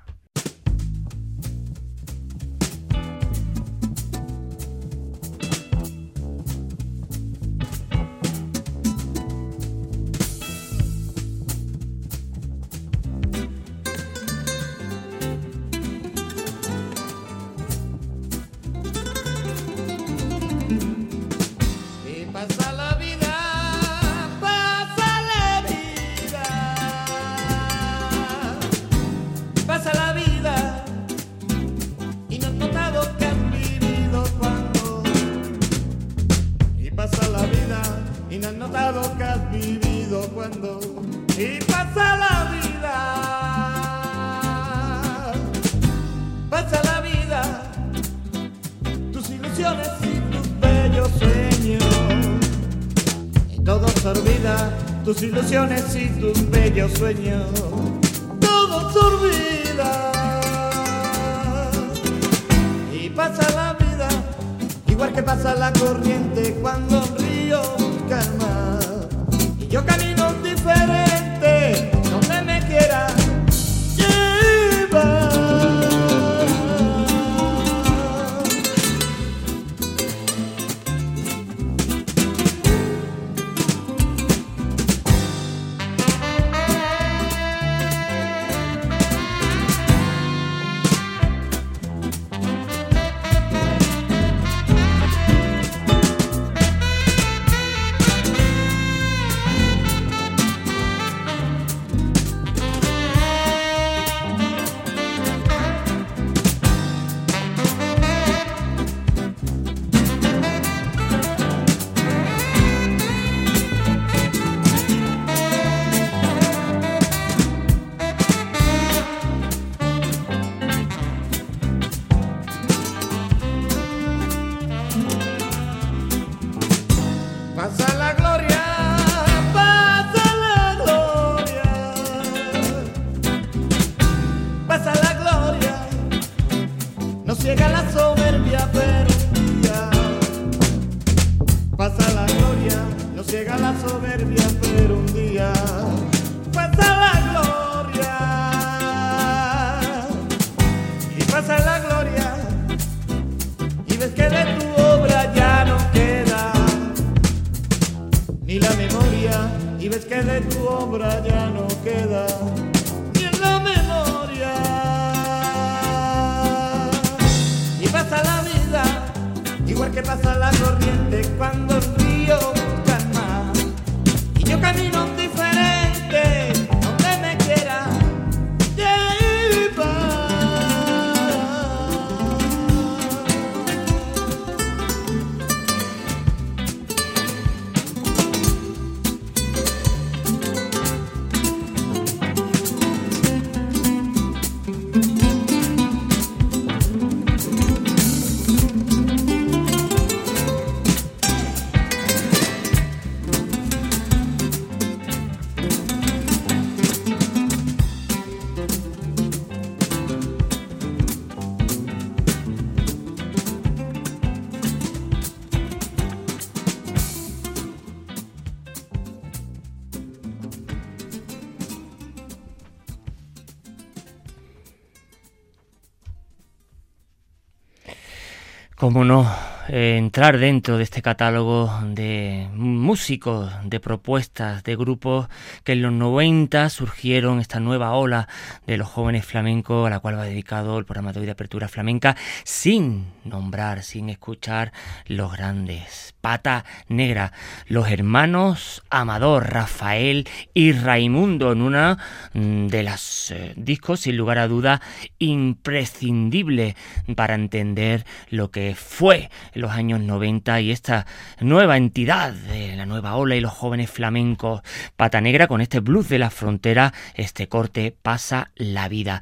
Cómo 228.94 229.06
no, 229.06 229.27
eh, 229.69 229.96
entrar 229.98 230.37
dentro 230.37 230.77
de 230.77 230.83
este 230.83 231.02
catálogo 231.02 231.79
de 231.83 232.48
músicos, 232.54 233.52
de 233.63 233.79
propuestas, 233.79 234.63
de 234.63 234.75
grupos 234.75 235.29
que 235.63 235.71
en 235.71 235.81
los 235.81 235.91
90 235.91 236.69
surgieron 236.69 237.39
esta 237.39 237.60
nueva 237.60 237.94
ola 237.94 238.27
de 238.67 238.77
los 238.77 238.87
jóvenes 238.87 239.25
flamencos 239.25 239.87
a 239.87 239.89
la 239.89 240.00
cual 240.00 240.19
va 240.19 240.25
dedicado 240.25 240.77
el 240.77 240.85
programa 240.85 241.12
de 241.12 241.21
hoy 241.21 241.25
de 241.25 241.31
apertura 241.31 241.67
flamenca 241.69 242.15
sin 242.44 243.08
nombrar, 243.23 243.81
sin 243.81 244.10
escuchar 244.10 244.71
los 245.08 245.31
grandes. 245.31 246.13
Pata 246.24 246.63
Negra, 246.88 247.34
los 247.67 247.90
hermanos 247.90 248.82
Amador, 248.90 249.52
Rafael 249.52 250.26
y 250.54 250.71
Raimundo 250.71 251.52
en 251.52 251.62
una 251.62 251.98
mm, 252.32 252.67
de 252.67 252.82
las 252.82 253.32
eh, 253.32 253.52
discos 253.58 254.00
sin 254.00 254.15
lugar 254.15 254.38
a 254.38 254.48
duda 254.48 254.80
imprescindible 255.19 256.78
para 257.17 257.36
entender 257.36 258.06
lo 258.30 258.52
que 258.52 258.74
fue 258.74 259.30
los 259.54 259.71
años 259.71 260.00
90 260.00 260.62
y 260.62 260.71
esta 260.71 261.06
nueva 261.42 261.76
entidad 261.76 262.32
de 262.32 262.78
la 262.78 262.86
nueva 262.86 263.17
ola 263.17 263.36
y 263.36 263.42
los 263.42 263.52
jóvenes 263.52 263.92
flamencos. 263.92 264.62
Pata 264.96 265.19
Negra 265.19 265.48
con 265.48 265.60
este 265.60 265.82
blues 265.82 266.08
de 266.08 266.19
la 266.19 266.30
frontera, 266.30 266.94
este 267.15 267.50
corte 267.50 267.94
pasa 268.02 268.52
la 268.56 268.88
vida. 268.88 269.21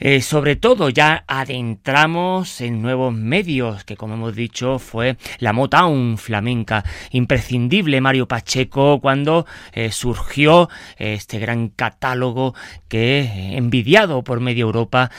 Eh, 0.00 0.20
sobre 0.20 0.56
todo 0.56 0.88
ya 0.88 1.22
adentramos 1.28 2.60
en 2.60 2.82
nuevos 2.82 3.14
medios, 3.14 3.84
que 3.84 3.96
como 3.96 4.14
hemos 4.14 4.34
dicho 4.34 4.80
fue 4.80 5.16
la 5.38 5.52
Motown 5.52 6.18
flamenca. 6.18 6.39
Imprescindible 7.10 8.00
Mario 8.00 8.28
Pacheco 8.28 9.00
cuando 9.00 9.46
eh, 9.72 9.92
surgió 9.92 10.68
este 10.98 11.38
gran 11.38 11.68
catálogo 11.68 12.54
que 12.88 13.20
eh, 13.20 13.56
envidiado 13.56 14.22
por 14.22 14.40
media 14.40 14.62
Europa 14.62 15.10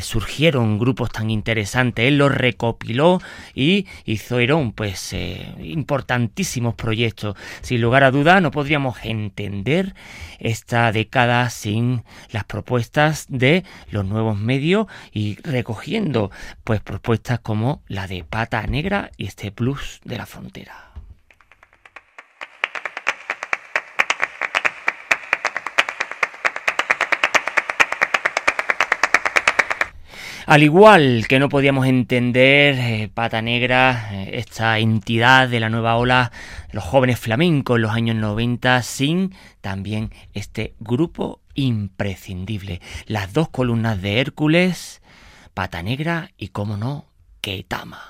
surgieron 0.00 0.78
grupos 0.78 1.10
tan 1.10 1.30
interesantes. 1.30 2.06
Él 2.06 2.18
los 2.18 2.32
recopiló 2.32 3.20
y 3.54 3.86
hizo 4.04 4.38
pues 4.74 5.14
importantísimos 5.58 6.74
proyectos. 6.74 7.36
Sin 7.62 7.80
lugar 7.80 8.04
a 8.04 8.10
duda 8.10 8.40
no 8.40 8.50
podríamos 8.50 8.98
entender 9.02 9.94
esta 10.38 10.92
década 10.92 11.50
sin 11.50 12.04
las 12.30 12.44
propuestas 12.44 13.26
de 13.28 13.64
los 13.90 14.04
nuevos 14.04 14.38
medios 14.38 14.86
y 15.12 15.36
recogiendo 15.42 16.30
pues 16.64 16.80
propuestas 16.80 17.40
como 17.40 17.82
la 17.88 18.06
de 18.06 18.24
Pata 18.24 18.66
Negra 18.66 19.10
y 19.16 19.26
este 19.26 19.50
plus 19.50 20.00
de 20.04 20.16
la 20.16 20.26
frontera. 20.26 20.65
Al 30.46 30.62
igual 30.62 31.26
que 31.28 31.40
no 31.40 31.48
podíamos 31.48 31.88
entender 31.88 32.76
eh, 32.78 33.10
Pata 33.12 33.42
Negra, 33.42 34.10
eh, 34.12 34.30
esta 34.34 34.78
entidad 34.78 35.48
de 35.48 35.58
la 35.58 35.70
nueva 35.70 35.96
ola, 35.96 36.30
los 36.70 36.84
jóvenes 36.84 37.18
flamencos 37.18 37.76
en 37.76 37.82
los 37.82 37.90
años 37.90 38.14
90, 38.14 38.80
sin 38.84 39.34
también 39.60 40.12
este 40.34 40.74
grupo 40.78 41.40
imprescindible. 41.54 42.80
Las 43.06 43.32
dos 43.32 43.48
columnas 43.48 44.00
de 44.00 44.20
Hércules, 44.20 45.02
Pata 45.52 45.82
Negra 45.82 46.30
y, 46.38 46.48
como 46.48 46.76
no, 46.76 47.06
Ketama. 47.40 48.00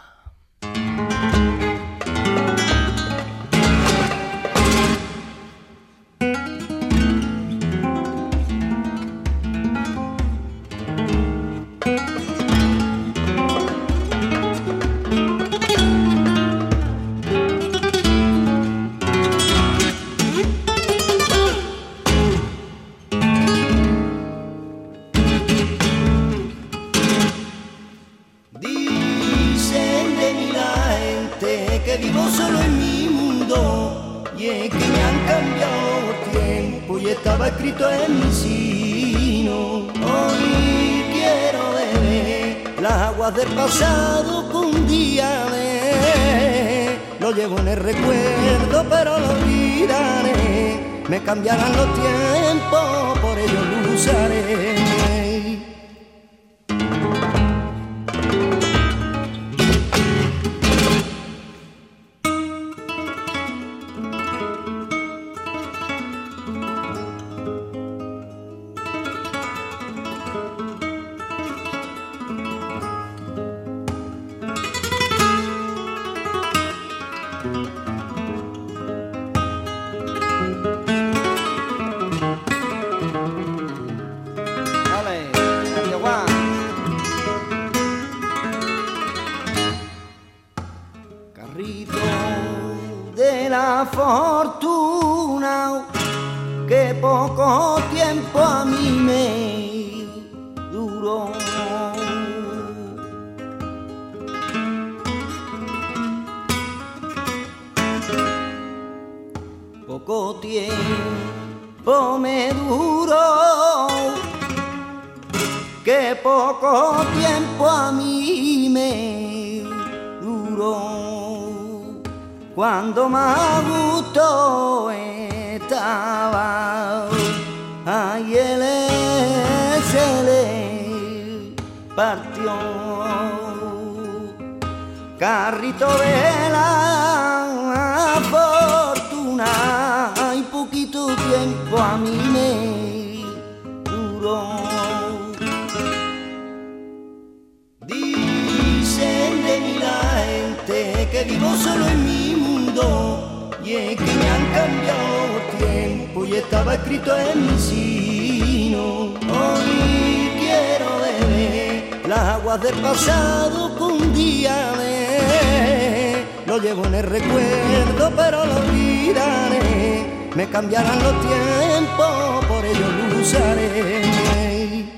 Pero 168.27 168.45
lo 168.45 168.57
olvidaré. 168.57 170.05
Me 170.35 170.49
cambiarán 170.49 170.99
los 171.01 171.15
tiempos 171.21 172.45
por 172.47 172.65
ello 172.65 172.87
lo 172.99 173.21
usaré 173.21 174.96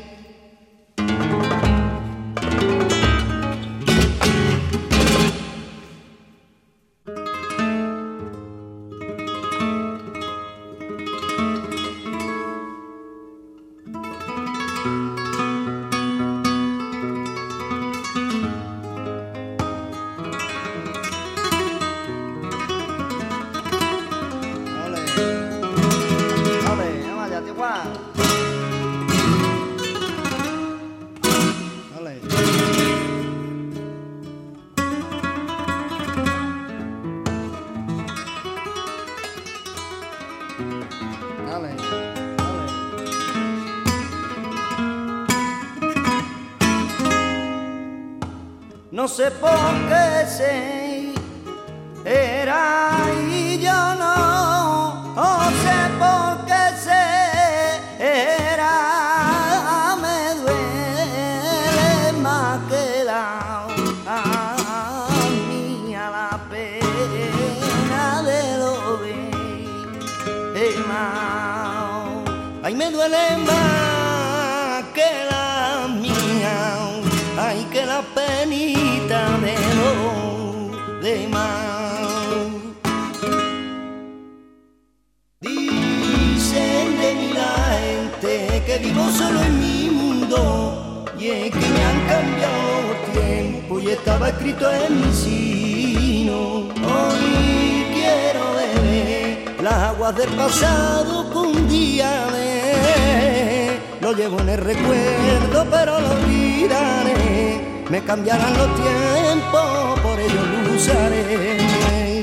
aguas 99.68 100.16
del 100.16 100.30
pasado 100.30 101.30
que 101.30 101.38
un 101.38 101.68
día 101.68 102.26
de 102.32 103.78
lo 104.00 104.12
llevo 104.12 104.40
en 104.40 104.48
el 104.48 104.58
recuerdo 104.58 105.66
pero 105.70 106.00
lo 106.00 106.10
olvidaré. 106.12 107.84
Me 107.90 108.02
cambiarán 108.02 108.52
los 108.56 108.74
tiempos, 108.74 110.00
por 110.00 110.18
ello 110.18 110.42
lo 110.64 110.76
usaré. 110.76 112.17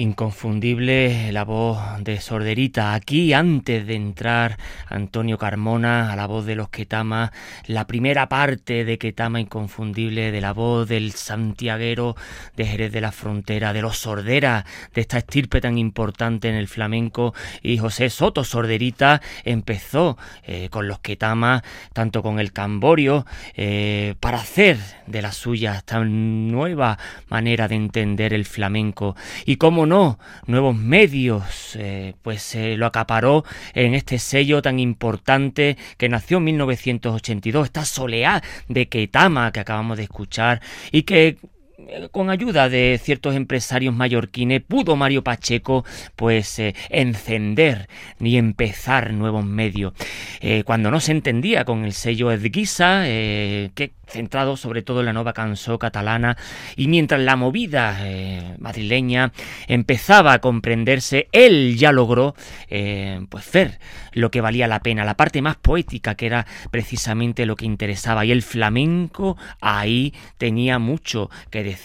Inconfundible 0.00 1.30
la 1.30 1.44
voz 1.44 1.78
de 2.00 2.22
Sorderita. 2.22 2.94
Aquí, 2.94 3.34
antes 3.34 3.86
de 3.86 3.96
entrar 3.96 4.56
Antonio 4.88 5.36
Carmona 5.36 6.10
a 6.10 6.16
la 6.16 6.26
voz 6.26 6.46
de 6.46 6.54
los 6.54 6.70
Ketama, 6.70 7.32
la 7.66 7.86
primera 7.86 8.26
parte 8.26 8.86
de 8.86 8.96
Ketama 8.96 9.40
inconfundible, 9.40 10.32
de 10.32 10.40
la 10.40 10.54
voz 10.54 10.88
del 10.88 11.12
santiaguero 11.12 12.16
de 12.56 12.64
Jerez 12.64 12.92
de 12.92 13.02
la 13.02 13.12
Frontera, 13.12 13.74
de 13.74 13.82
los 13.82 13.98
Sordera, 13.98 14.64
de 14.94 15.02
esta 15.02 15.18
estirpe 15.18 15.60
tan 15.60 15.76
importante 15.76 16.48
en 16.48 16.54
el 16.54 16.66
flamenco. 16.66 17.34
Y 17.62 17.76
José 17.76 18.08
Soto 18.08 18.42
Sorderita 18.42 19.20
empezó 19.44 20.16
eh, 20.44 20.70
con 20.70 20.88
los 20.88 21.00
Ketama, 21.00 21.62
tanto 21.92 22.22
con 22.22 22.40
el 22.40 22.54
Camborio, 22.54 23.26
eh, 23.54 24.14
para 24.18 24.38
hacer 24.38 24.78
de 25.06 25.20
la 25.20 25.32
suya 25.32 25.74
esta 25.74 26.02
nueva 26.02 26.98
manera 27.28 27.68
de 27.68 27.74
entender 27.74 28.32
el 28.32 28.46
flamenco. 28.46 29.14
Y 29.44 29.56
cómo 29.56 29.89
nuevos 30.46 30.76
medios, 30.76 31.76
eh, 31.76 32.14
pues 32.22 32.54
eh, 32.54 32.76
lo 32.76 32.86
acaparó 32.86 33.44
en 33.74 33.94
este 33.94 34.18
sello 34.18 34.62
tan 34.62 34.78
importante 34.78 35.76
que 35.96 36.08
nació 36.08 36.38
en 36.38 36.44
1982, 36.44 37.66
esta 37.66 37.84
soleá 37.84 38.42
de 38.68 38.88
Ketama 38.88 39.52
que 39.52 39.60
acabamos 39.60 39.96
de 39.98 40.04
escuchar 40.04 40.60
y 40.92 41.02
que 41.02 41.36
con 42.10 42.30
ayuda 42.30 42.68
de 42.68 43.00
ciertos 43.02 43.34
empresarios 43.34 43.94
mallorquines 43.94 44.62
pudo 44.62 44.96
Mario 44.96 45.22
Pacheco 45.22 45.84
pues 46.16 46.58
eh, 46.58 46.74
encender 46.88 47.88
y 48.18 48.36
empezar 48.36 49.12
nuevos 49.12 49.44
medios. 49.44 49.92
Eh, 50.40 50.62
cuando 50.64 50.90
no 50.90 51.00
se 51.00 51.12
entendía 51.12 51.64
con 51.64 51.84
el 51.84 51.92
sello 51.92 52.30
Edguisa 52.30 53.02
eh, 53.06 53.70
que 53.74 53.92
centrado 54.06 54.56
sobre 54.56 54.82
todo 54.82 55.00
en 55.00 55.06
la 55.06 55.12
nueva 55.12 55.32
canción 55.32 55.78
catalana 55.78 56.36
y 56.74 56.88
mientras 56.88 57.20
la 57.20 57.36
movida 57.36 57.96
madrileña 58.58 59.32
empezaba 59.68 60.32
a 60.32 60.40
comprenderse 60.40 61.28
él 61.30 61.76
ya 61.76 61.92
logró 61.92 62.34
pues 63.28 63.52
ver 63.52 63.78
lo 64.12 64.32
que 64.32 64.40
valía 64.40 64.66
la 64.66 64.80
pena 64.80 65.04
la 65.04 65.16
parte 65.16 65.42
más 65.42 65.54
poética 65.54 66.16
que 66.16 66.26
era 66.26 66.44
precisamente 66.72 67.46
lo 67.46 67.54
que 67.54 67.66
interesaba. 67.66 68.24
Y 68.24 68.32
el 68.32 68.42
flamenco 68.42 69.36
ahí 69.60 70.12
tenía 70.38 70.80
mucho 70.80 71.30
que 71.50 71.62
decir 71.62 71.79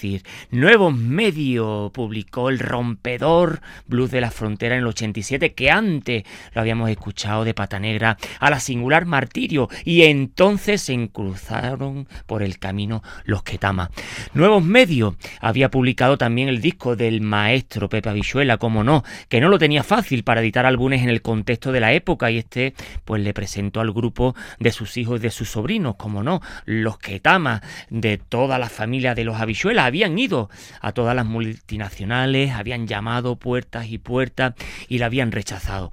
Nuevos 0.51 0.95
Medios 0.95 1.91
publicó 1.91 2.49
el 2.49 2.59
rompedor 2.59 3.61
blues 3.87 4.11
de 4.11 4.21
la 4.21 4.31
frontera 4.31 4.75
en 4.75 4.81
el 4.81 4.87
87 4.87 5.53
que 5.53 5.71
antes 5.71 6.23
lo 6.53 6.61
habíamos 6.61 6.89
escuchado 6.89 7.43
de 7.43 7.53
Pata 7.53 7.79
Negra 7.79 8.17
a 8.39 8.49
la 8.49 8.59
singular 8.59 9.05
martirio 9.05 9.69
y 9.83 10.03
entonces 10.03 10.81
se 10.81 10.93
encruzaron 10.93 12.07
por 12.25 12.43
el 12.43 12.59
camino 12.59 13.03
los 13.23 13.43
Ketama. 13.43 13.91
Nuevos 14.33 14.63
Medios 14.63 15.15
había 15.39 15.69
publicado 15.69 16.17
también 16.17 16.49
el 16.49 16.61
disco 16.61 16.95
del 16.95 17.21
maestro 17.21 17.89
Pepe 17.89 18.09
Avichuela, 18.09 18.57
como 18.57 18.83
no, 18.83 19.03
que 19.29 19.41
no 19.41 19.49
lo 19.49 19.59
tenía 19.59 19.83
fácil 19.83 20.23
para 20.23 20.41
editar 20.41 20.65
álbumes 20.65 21.03
en 21.03 21.09
el 21.09 21.21
contexto 21.21 21.71
de 21.71 21.79
la 21.79 21.93
época 21.93 22.31
y 22.31 22.37
este 22.37 22.73
pues 23.05 23.21
le 23.21 23.33
presentó 23.33 23.79
al 23.81 23.91
grupo 23.91 24.35
de 24.59 24.71
sus 24.71 24.97
hijos 24.97 25.19
y 25.19 25.23
de 25.23 25.31
sus 25.31 25.49
sobrinos, 25.49 25.95
como 25.95 26.23
no, 26.23 26.41
los 26.65 26.97
Ketama 26.97 27.61
de 27.89 28.17
toda 28.17 28.59
la 28.59 28.69
familia 28.69 29.15
de 29.15 29.23
los 29.23 29.39
Habían 29.85 30.17
ido 30.17 30.49
a 30.81 30.91
todas 30.91 31.15
las 31.15 31.25
multinacionales, 31.25 32.51
habían 32.51 32.87
llamado 32.87 33.35
puertas 33.37 33.87
y 33.87 33.97
puertas 33.97 34.53
y 34.87 34.97
la 34.97 35.07
habían 35.07 35.31
rechazado 35.31 35.91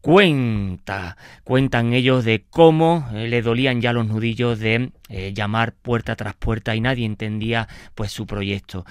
cuenta, 0.00 1.16
cuentan 1.42 1.92
ellos 1.92 2.24
de 2.24 2.44
cómo 2.48 3.08
eh, 3.12 3.28
le 3.28 3.42
dolían 3.42 3.80
ya 3.80 3.92
los 3.92 4.06
nudillos 4.06 4.58
de 4.58 4.92
eh, 5.08 5.32
llamar 5.34 5.72
puerta 5.72 6.14
tras 6.16 6.34
puerta 6.34 6.76
y 6.76 6.80
nadie 6.80 7.04
entendía 7.04 7.66
pues 7.94 8.12
su 8.12 8.26
proyecto. 8.26 8.84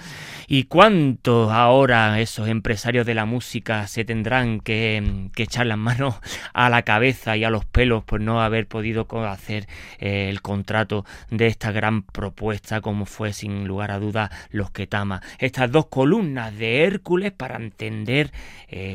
Y 0.48 0.64
cuántos 0.64 1.50
ahora 1.50 2.20
esos 2.20 2.48
empresarios 2.48 3.06
de 3.06 3.14
la 3.14 3.24
música 3.24 3.86
se 3.86 4.04
tendrán 4.04 4.60
que, 4.60 5.30
que 5.34 5.44
echar 5.44 5.66
las 5.66 5.78
manos 5.78 6.16
a 6.52 6.68
la 6.68 6.82
cabeza 6.82 7.36
y 7.36 7.44
a 7.44 7.50
los 7.50 7.64
pelos 7.64 8.04
por 8.04 8.20
no 8.20 8.42
haber 8.42 8.66
podido 8.66 9.06
hacer 9.26 9.66
eh, 9.98 10.28
el 10.28 10.42
contrato 10.42 11.06
de 11.30 11.46
esta 11.46 11.72
gran 11.72 12.02
propuesta 12.02 12.80
como 12.80 13.06
fue 13.06 13.32
sin 13.32 13.66
lugar 13.66 13.92
a 13.92 13.98
duda 13.98 14.30
los 14.50 14.70
Ketama. 14.70 15.22
Estas 15.38 15.70
dos 15.72 15.86
columnas 15.86 16.56
de 16.56 16.82
Hércules 16.82 17.32
para 17.32 17.56
entender 17.56 18.30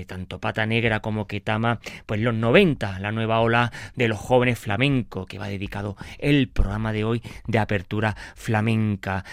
tanto 0.08 0.40
Pata 0.40 0.66
Negra 0.66 1.00
como 1.00 1.26
Ketama 1.26 1.80
pues 2.06 2.22
los 2.22 2.34
90, 2.34 3.00
la 3.00 3.12
nueva 3.12 3.40
ola 3.40 3.72
de 3.96 4.08
los 4.08 4.20
jóvenes 4.20 4.60
flamencos 4.60 5.28
que 5.28 5.40
va 5.40 5.48
dedicado 5.48 5.96
el 6.20 6.50
programa 6.50 6.94
de 6.94 7.04
hoy 7.04 7.22
de 7.48 7.60
apertura 7.60 8.16
flamenca. 8.36 9.26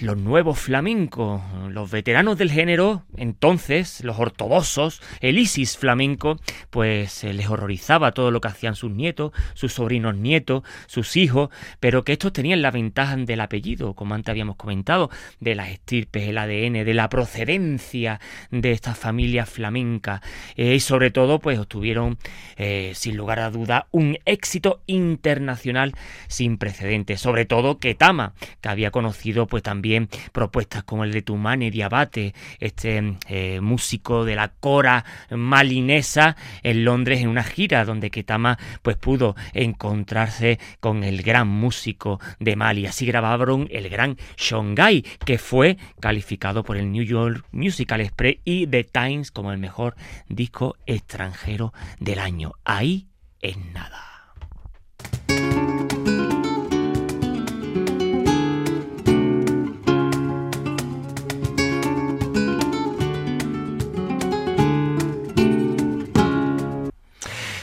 Los 0.00 0.16
nuevos 0.16 0.58
flamencos, 0.58 1.42
los 1.70 1.90
veteranos 1.90 2.38
del 2.38 2.50
género, 2.50 3.04
entonces, 3.16 4.04
los 4.04 4.18
ortodoxos, 4.18 5.00
el 5.20 5.38
ISIS 5.38 5.76
flamenco, 5.76 6.38
pues 6.70 7.24
eh, 7.24 7.32
les 7.32 7.48
horrorizaba 7.48 8.12
todo 8.12 8.30
lo 8.30 8.40
que 8.40 8.48
hacían 8.48 8.74
sus 8.74 8.90
nietos, 8.90 9.32
sus 9.54 9.72
sobrinos 9.72 10.16
nietos, 10.16 10.62
sus 10.86 11.16
hijos, 11.16 11.50
pero 11.80 12.04
que 12.04 12.12
estos 12.12 12.32
tenían 12.32 12.62
la 12.62 12.70
ventaja 12.70 13.16
del 13.16 13.40
apellido, 13.40 13.94
como 13.94 14.14
antes 14.14 14.30
habíamos 14.30 14.56
comentado, 14.56 15.10
de 15.40 15.54
las 15.54 15.70
estirpes, 15.70 16.28
el 16.28 16.38
ADN, 16.38 16.84
de 16.84 16.94
la 16.94 17.08
procedencia 17.08 18.20
de 18.50 18.72
estas 18.72 18.98
familias 18.98 19.48
flamencas, 19.48 20.20
eh, 20.56 20.74
y 20.74 20.80
sobre 20.80 21.10
todo, 21.10 21.38
pues 21.38 21.58
obtuvieron 21.58 22.17
eh, 22.56 22.92
sin 22.94 23.16
lugar 23.16 23.40
a 23.40 23.50
duda, 23.50 23.86
un 23.90 24.18
éxito 24.24 24.80
internacional 24.86 25.94
sin 26.26 26.58
precedentes. 26.58 27.20
Sobre 27.20 27.44
todo 27.44 27.78
Ketama, 27.78 28.34
que 28.60 28.68
había 28.68 28.90
conocido 28.90 29.46
pues 29.46 29.62
también 29.62 30.08
propuestas 30.32 30.82
como 30.82 31.04
el 31.04 31.12
de 31.12 31.22
Tumane 31.22 31.70
Diabate, 31.70 32.34
este 32.58 33.16
eh, 33.28 33.60
músico 33.60 34.24
de 34.24 34.36
la 34.36 34.48
cora 34.48 35.04
malinesa 35.30 36.36
en 36.62 36.84
Londres 36.84 37.20
en 37.20 37.28
una 37.28 37.44
gira 37.44 37.84
donde 37.84 38.10
Ketama 38.10 38.58
pues 38.82 38.96
pudo 38.96 39.36
encontrarse 39.52 40.58
con 40.80 41.04
el 41.04 41.22
gran 41.22 41.48
músico 41.48 42.20
de 42.40 42.56
Mali. 42.56 42.86
Así 42.86 43.06
grabaron 43.06 43.68
el 43.70 43.88
gran 43.88 44.16
Shongai, 44.36 45.02
que 45.24 45.38
fue 45.38 45.76
calificado 46.00 46.62
por 46.64 46.76
el 46.76 46.90
New 46.90 47.04
York 47.04 47.44
Musical 47.52 48.00
Express 48.00 48.38
y 48.44 48.66
The 48.66 48.84
Times 48.84 49.30
como 49.30 49.52
el 49.52 49.58
mejor 49.58 49.94
disco 50.28 50.76
extranjero 50.86 51.72
del 52.08 52.20
año. 52.20 52.52
Ahí 52.64 53.06
es 53.42 53.58
nada. 53.74 54.02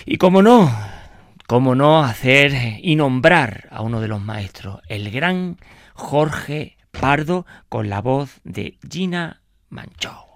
Y 0.05 0.17
como 0.17 0.43
no, 0.43 0.71
cómo 1.47 1.73
no 1.73 2.03
hacer 2.03 2.79
y 2.83 2.95
nombrar 2.95 3.67
a 3.71 3.81
uno 3.81 3.99
de 3.99 4.07
los 4.07 4.21
maestros, 4.21 4.81
el 4.87 5.09
gran 5.09 5.57
Jorge 5.95 6.77
Pardo, 6.91 7.47
con 7.67 7.89
la 7.89 7.99
voz 8.01 8.41
de 8.43 8.77
Gina 8.87 9.41
Manchó. 9.69 10.34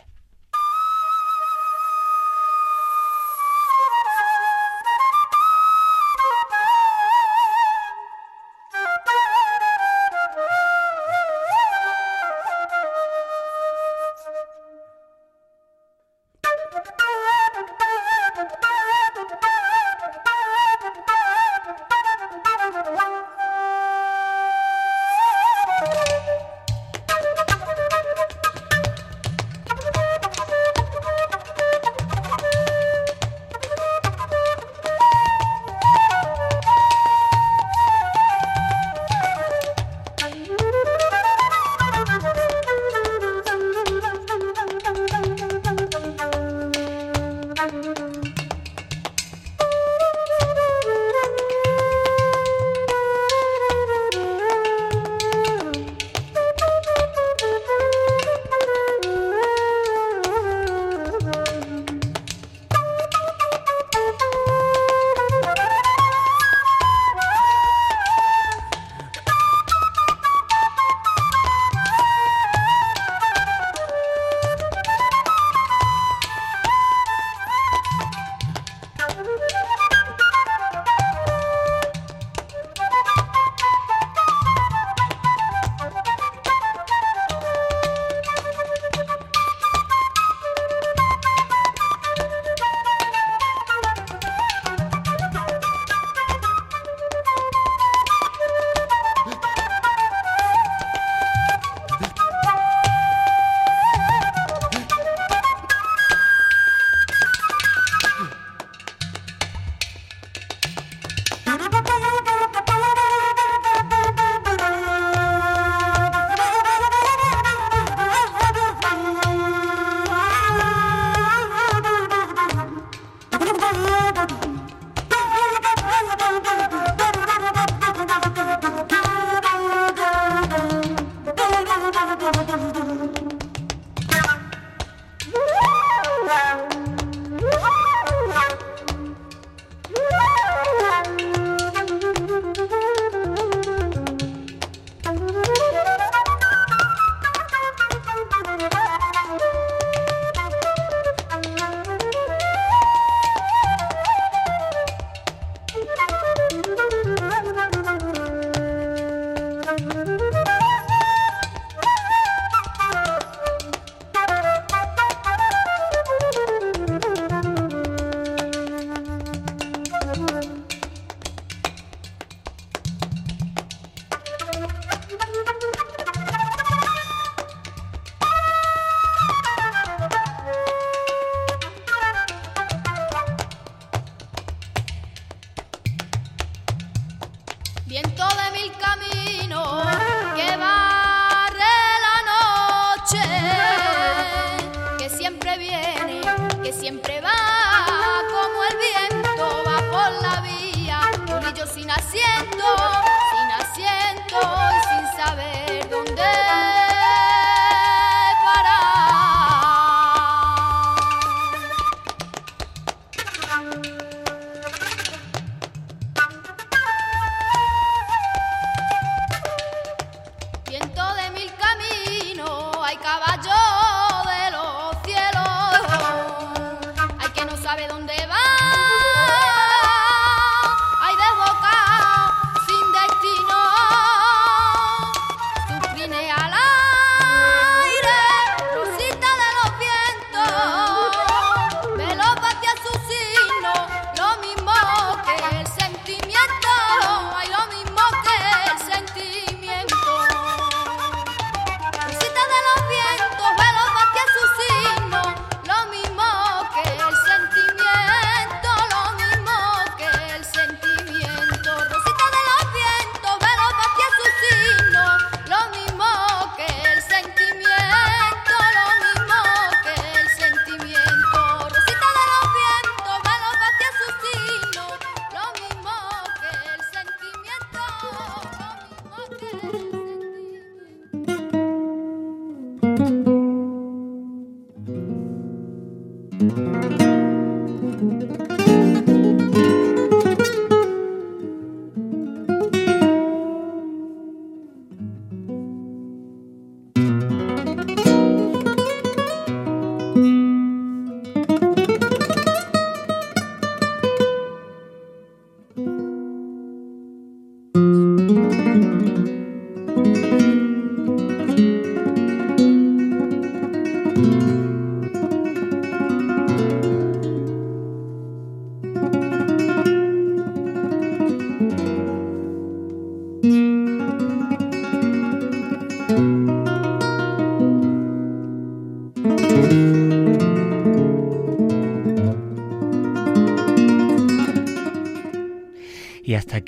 y 187.89 187.97
en 187.97 188.15
todo 188.15 188.29
mi 188.53 188.69
camino. 188.69 190.09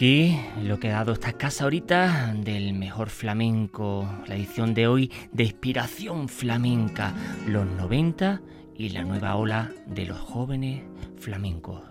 Aquí 0.02 0.36
lo 0.64 0.80
que 0.80 0.90
ha 0.90 0.94
dado 0.94 1.12
esta 1.12 1.34
casa 1.34 1.66
ahorita 1.66 2.34
del 2.36 2.74
mejor 2.74 3.12
flamenco, 3.12 4.10
la 4.26 4.34
edición 4.34 4.74
de 4.74 4.88
hoy 4.88 5.12
de 5.32 5.44
inspiración 5.44 6.28
flamenca, 6.28 7.14
los 7.46 7.68
90 7.68 8.42
y 8.76 8.90
la 8.90 9.04
nueva 9.04 9.36
ola 9.36 9.70
de 9.86 10.08
los 10.08 10.18
jóvenes 10.18 10.82
flamencos. 11.20 11.84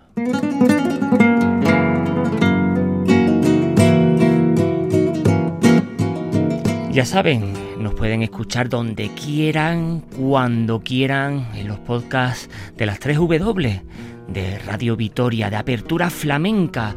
Ya 6.91 7.05
saben, 7.05 7.53
nos 7.81 7.93
pueden 7.93 8.23
escuchar 8.23 8.67
donde 8.67 9.07
quieran, 9.11 10.01
cuando 10.19 10.81
quieran, 10.81 11.47
en 11.55 11.69
los 11.69 11.79
podcasts 11.79 12.49
de 12.75 12.87
las 12.87 12.99
3 12.99 13.15
W, 13.19 13.81
de 14.27 14.59
Radio 14.59 14.97
Vitoria, 14.97 15.49
de 15.49 15.55
Apertura 15.55 16.09
Flamenca. 16.09 16.93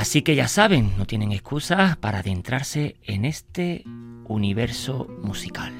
Así 0.00 0.22
que 0.22 0.34
ya 0.34 0.48
saben, 0.48 0.96
no 0.96 1.04
tienen 1.04 1.30
excusas 1.30 1.98
para 1.98 2.20
adentrarse 2.20 2.96
en 3.04 3.26
este 3.26 3.84
universo 4.24 5.06
musical. 5.22 5.74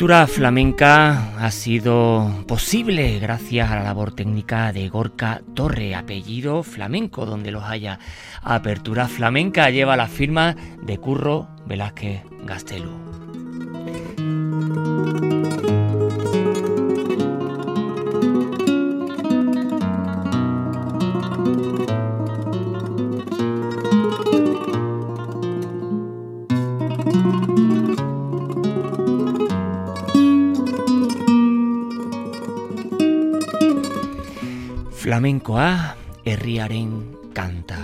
Apertura 0.00 0.26
flamenca 0.26 1.36
ha 1.36 1.50
sido 1.50 2.42
posible 2.48 3.18
gracias 3.18 3.70
a 3.70 3.76
la 3.76 3.82
labor 3.82 4.14
técnica 4.14 4.72
de 4.72 4.88
Gorka 4.88 5.42
Torre, 5.52 5.94
apellido 5.94 6.62
flamenco 6.62 7.26
donde 7.26 7.50
los 7.50 7.64
haya. 7.64 7.98
Apertura 8.40 9.08
flamenca 9.08 9.68
lleva 9.68 9.98
la 9.98 10.06
firma 10.06 10.56
de 10.80 10.96
Curro 10.96 11.48
Velázquez 11.66 12.22
Gastelu. 12.46 12.92
Flamenkoa 35.20 35.96
herriaren 36.24 37.12
kanta. 37.36 37.76